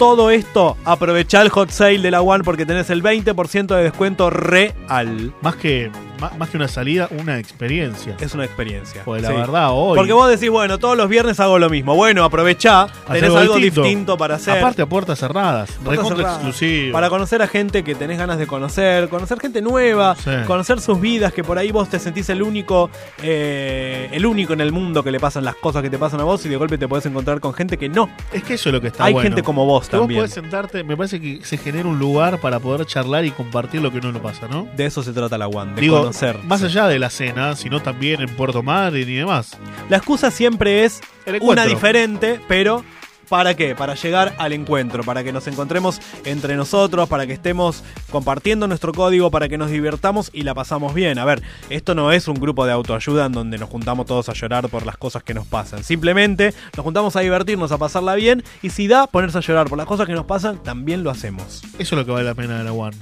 [0.00, 4.30] Todo esto, aprovechá el hot sale de la One porque tenés el 20% de descuento
[4.30, 5.34] real.
[5.42, 5.90] Más que,
[6.20, 8.16] más, que una salida, una experiencia.
[8.20, 9.02] Es una experiencia.
[9.04, 9.34] Pues la Sí.
[9.34, 9.96] verdad, hoy.
[9.96, 11.94] Porque vos decís, bueno, todos los viernes hago lo mismo.
[11.96, 14.16] Bueno, aprovechá, tenés algo distinto.
[14.18, 14.58] para hacer.
[14.58, 15.70] Aparte a puertas cerradas.
[15.84, 16.92] Recontra exclusivo.
[16.92, 20.30] Para conocer a gente que tenés ganas de conocer, conocer gente nueva, Sí.
[20.46, 22.90] conocer sus vidas, que por ahí vos te sentís el único,
[23.22, 26.24] eh, el único en el mundo que le pasan las cosas que te pasan a
[26.24, 28.10] vos y de golpe te podés encontrar con gente que no.
[28.32, 29.28] Es que eso es lo que está Hay bueno.
[29.28, 30.20] gente como vos Que también.
[30.20, 33.80] Vos podés sentarte, me parece que se genera un lugar para poder charlar y compartir
[33.82, 34.66] lo que uno lo pasa, ¿no?
[34.76, 36.38] De eso se trata la One, de Digo, conocer.
[36.44, 39.56] más allá de la cena, sino también en Puerto Madryn y demás.
[39.88, 41.00] La excusa siempre es
[41.40, 42.84] una diferente, pero
[43.30, 43.76] ¿Para qué?
[43.76, 48.92] Para llegar al encuentro, para que nos encontremos entre nosotros, para que estemos compartiendo nuestro
[48.92, 51.16] código, para que nos divertamos y la pasamos bien.
[51.16, 54.32] A ver, esto no es un grupo de autoayuda en donde nos juntamos todos a
[54.32, 55.84] llorar por las cosas que nos pasan.
[55.84, 59.78] Simplemente nos juntamos a divertirnos, a pasarla bien y si da ponerse a llorar por
[59.78, 61.62] las cosas que nos pasan, también lo hacemos.
[61.78, 62.96] Eso es lo que vale la pena de la One.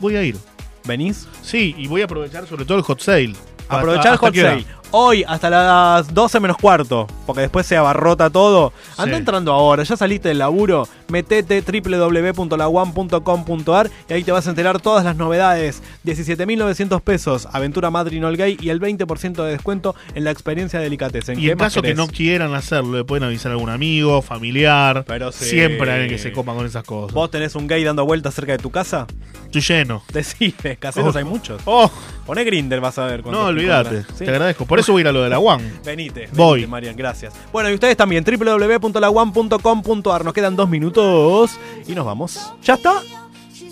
[0.00, 0.36] Voy a ir.
[0.84, 1.28] ¿Venís?
[1.42, 3.34] Sí, y voy a aprovechar sobre todo el hot sale.
[3.68, 4.66] Aprovechar el ¿Hasta hot sale.
[4.94, 8.74] Hoy hasta las 12 menos cuarto, porque después se abarrota todo.
[8.98, 9.20] Anda Sí.
[9.20, 15.02] entrando ahora, ya saliste del laburo, metete www.lawan.com.ar y ahí te vas a enterar todas
[15.04, 15.82] las novedades.
[16.04, 21.38] 17.900 pesos, aventura Madrid Gay y el 20% de descuento en la experiencia Delicatessen.
[21.38, 25.04] Y ¿Qué en caso que no quieran hacerlo, le pueden avisar a algún amigo, familiar.
[25.06, 25.46] Pero sí.
[25.46, 27.14] Siempre hay alguien que se copa con esas cosas.
[27.14, 29.06] ¿Vos tenés un gay dando vueltas cerca de tu casa?
[29.44, 30.02] Estoy lleno.
[30.12, 31.18] Decime, caseros Oh.
[31.18, 31.62] hay muchos.
[31.64, 31.90] Oh.
[32.26, 33.24] Poné Grinder, vas a ver.
[33.24, 34.04] No, te olvídate.
[34.18, 34.66] Te agradezco.
[34.66, 35.72] Por voy a lo de la One.
[35.84, 36.60] Venite, Voy.
[36.60, 37.32] venite, Marian, gracias.
[37.52, 40.24] Bueno, y ustedes también, www.lawan.com.ar.
[40.24, 41.52] Nos quedan dos minutos
[41.86, 42.52] y nos vamos.
[42.64, 43.00] ¿Ya está?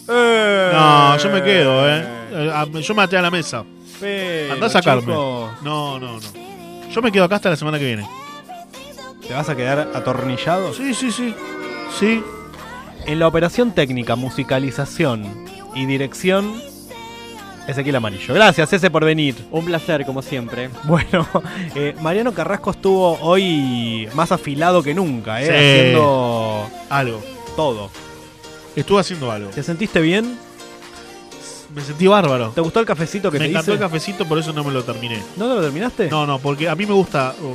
[0.08, 0.70] Eh.
[0.72, 2.04] No, yo me quedo, ¿eh?
[2.32, 3.64] Eh, a- Yo me até a la mesa.
[3.98, 5.12] Pero, Andá a sacarme.
[5.12, 6.18] No, no, no.
[6.92, 8.06] Yo me quedo acá hasta la semana que viene.
[9.26, 10.72] ¿Te vas a quedar atornillado?
[10.74, 11.34] Sí, sí, sí.
[11.98, 12.22] Sí.
[13.06, 16.60] En la operación técnica, musicalización y dirección,
[17.68, 18.34] Ezequiel Amarillo.
[18.34, 19.34] Gracias, ese por venir.
[19.50, 20.70] Un placer, como siempre.
[20.84, 21.26] Bueno,
[21.74, 25.46] eh, Mariano Carrasco estuvo hoy más afilado que nunca, ¿eh?
[25.46, 25.52] Sí.
[25.52, 27.22] Haciendo Algo.
[27.56, 27.90] todo.
[28.76, 29.50] Estuve haciendo algo.
[29.50, 30.38] ¿Te sentiste bien?
[31.74, 32.50] Me sentí bárbaro.
[32.54, 33.74] ¿Te gustó el cafecito que me te encantó hice?
[33.74, 35.22] el cafecito, por eso no me lo terminé.
[35.36, 36.08] ¿No te lo terminaste?
[36.08, 37.34] No, no, porque a mí me gusta.
[37.42, 37.52] oh,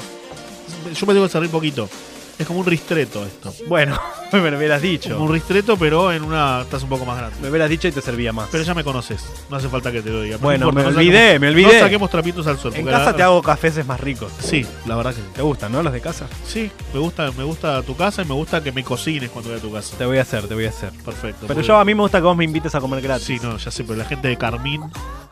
[0.93, 1.89] Yo me tengo que servir poquito.
[2.37, 3.53] Es como un ristreto esto.
[3.69, 3.97] Bueno,
[4.33, 5.13] me lo hubieras dicho.
[5.13, 7.37] Como un ristreto, pero en una taza un poco más grande.
[7.41, 8.49] Me hubieras dicho y te servía más.
[8.51, 9.25] Pero ya me conoces.
[9.49, 10.35] No hace falta que te lo diga.
[10.35, 11.73] No Bueno, importa, me no olvidé, saquemos- me olvidé.
[11.75, 12.73] No saquemos trapitos al sol.
[12.75, 14.33] En porque casa la- te hago cafés más ricos.
[14.39, 15.27] Sí, la verdad que sí.
[15.33, 15.81] ¿Te gustan, no?
[15.81, 16.27] Los de casa.
[16.45, 19.59] Sí, me gusta, me gusta tu casa y me gusta que me cocines cuando voy
[19.59, 19.95] a tu casa.
[19.97, 20.89] Te voy a hacer, te voy a hacer.
[21.05, 21.45] Perfecto.
[21.47, 23.27] Pero yo a mí me gusta que vos me invites a comer gratis.
[23.27, 24.81] Sí, no, ya sé, pero la gente de Carmín,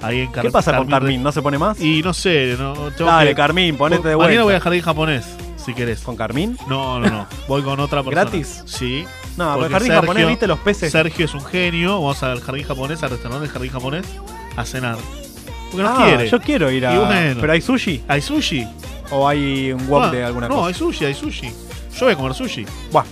[0.02, 1.22] ahí en Car- ¿Qué pasa con Carmín?
[1.22, 1.82] ¿No se pone más?
[1.82, 4.44] Y no sé, no, tengo Dale, que- Carmín, ponete de Mañana vuelta.
[4.44, 5.26] voy a jardín japonés,
[5.66, 6.02] si querés.
[6.02, 6.58] ¿Con Carmín?
[6.68, 7.28] No, no, no.
[7.48, 8.24] Voy con otra persona.
[8.30, 8.64] ¿Gratis?
[8.66, 9.06] Sí.
[9.38, 10.92] No, pero porque jardín japonés, ¿viste los peces?
[10.92, 11.94] Sergio es un genio.
[12.02, 14.06] Vamos al jardín japonés, al restaurante del jardín japonés,
[14.56, 14.98] a cenar.
[15.72, 16.30] Porque nos Ah, quiere.
[16.30, 16.94] yo quiero ir a...
[16.94, 17.42] Y bueno.
[17.42, 18.04] ¿Pero hay sushi?
[18.08, 18.68] ¿Hay sushi?
[19.10, 20.68] ¿O hay un wok Ah, de alguna no, cosa?
[20.68, 21.52] hay sushi, hay sushi.
[21.98, 22.66] Yo voy a comer sushi.
[22.92, 23.04] Buah.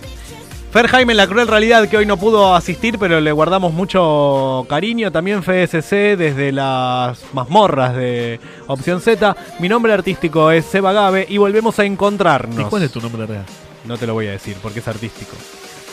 [0.72, 5.12] Fer Jaime, la cruel realidad que hoy no pudo asistir, pero le guardamos mucho cariño.
[5.12, 9.36] También FSC desde las mazmorras de Opción Z.
[9.60, 12.58] Mi nombre artístico es Seba Gabe y volvemos a encontrarnos.
[12.58, 13.44] ¿Y cuál es tu nombre real?
[13.84, 15.36] No te lo voy a decir porque es artístico.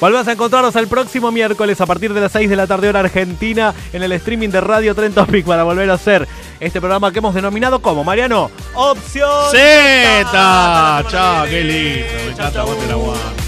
[0.00, 3.00] Volvemos a encontrarnos el próximo miércoles a partir de las 6 de la tarde hora
[3.00, 6.28] argentina en el streaming de Radio Tren Topic para volver a hacer
[6.60, 11.04] este programa que hemos denominado como Mariano Opción Z.
[11.10, 12.06] Chao, qué lindo.
[12.26, 13.47] Me encanta.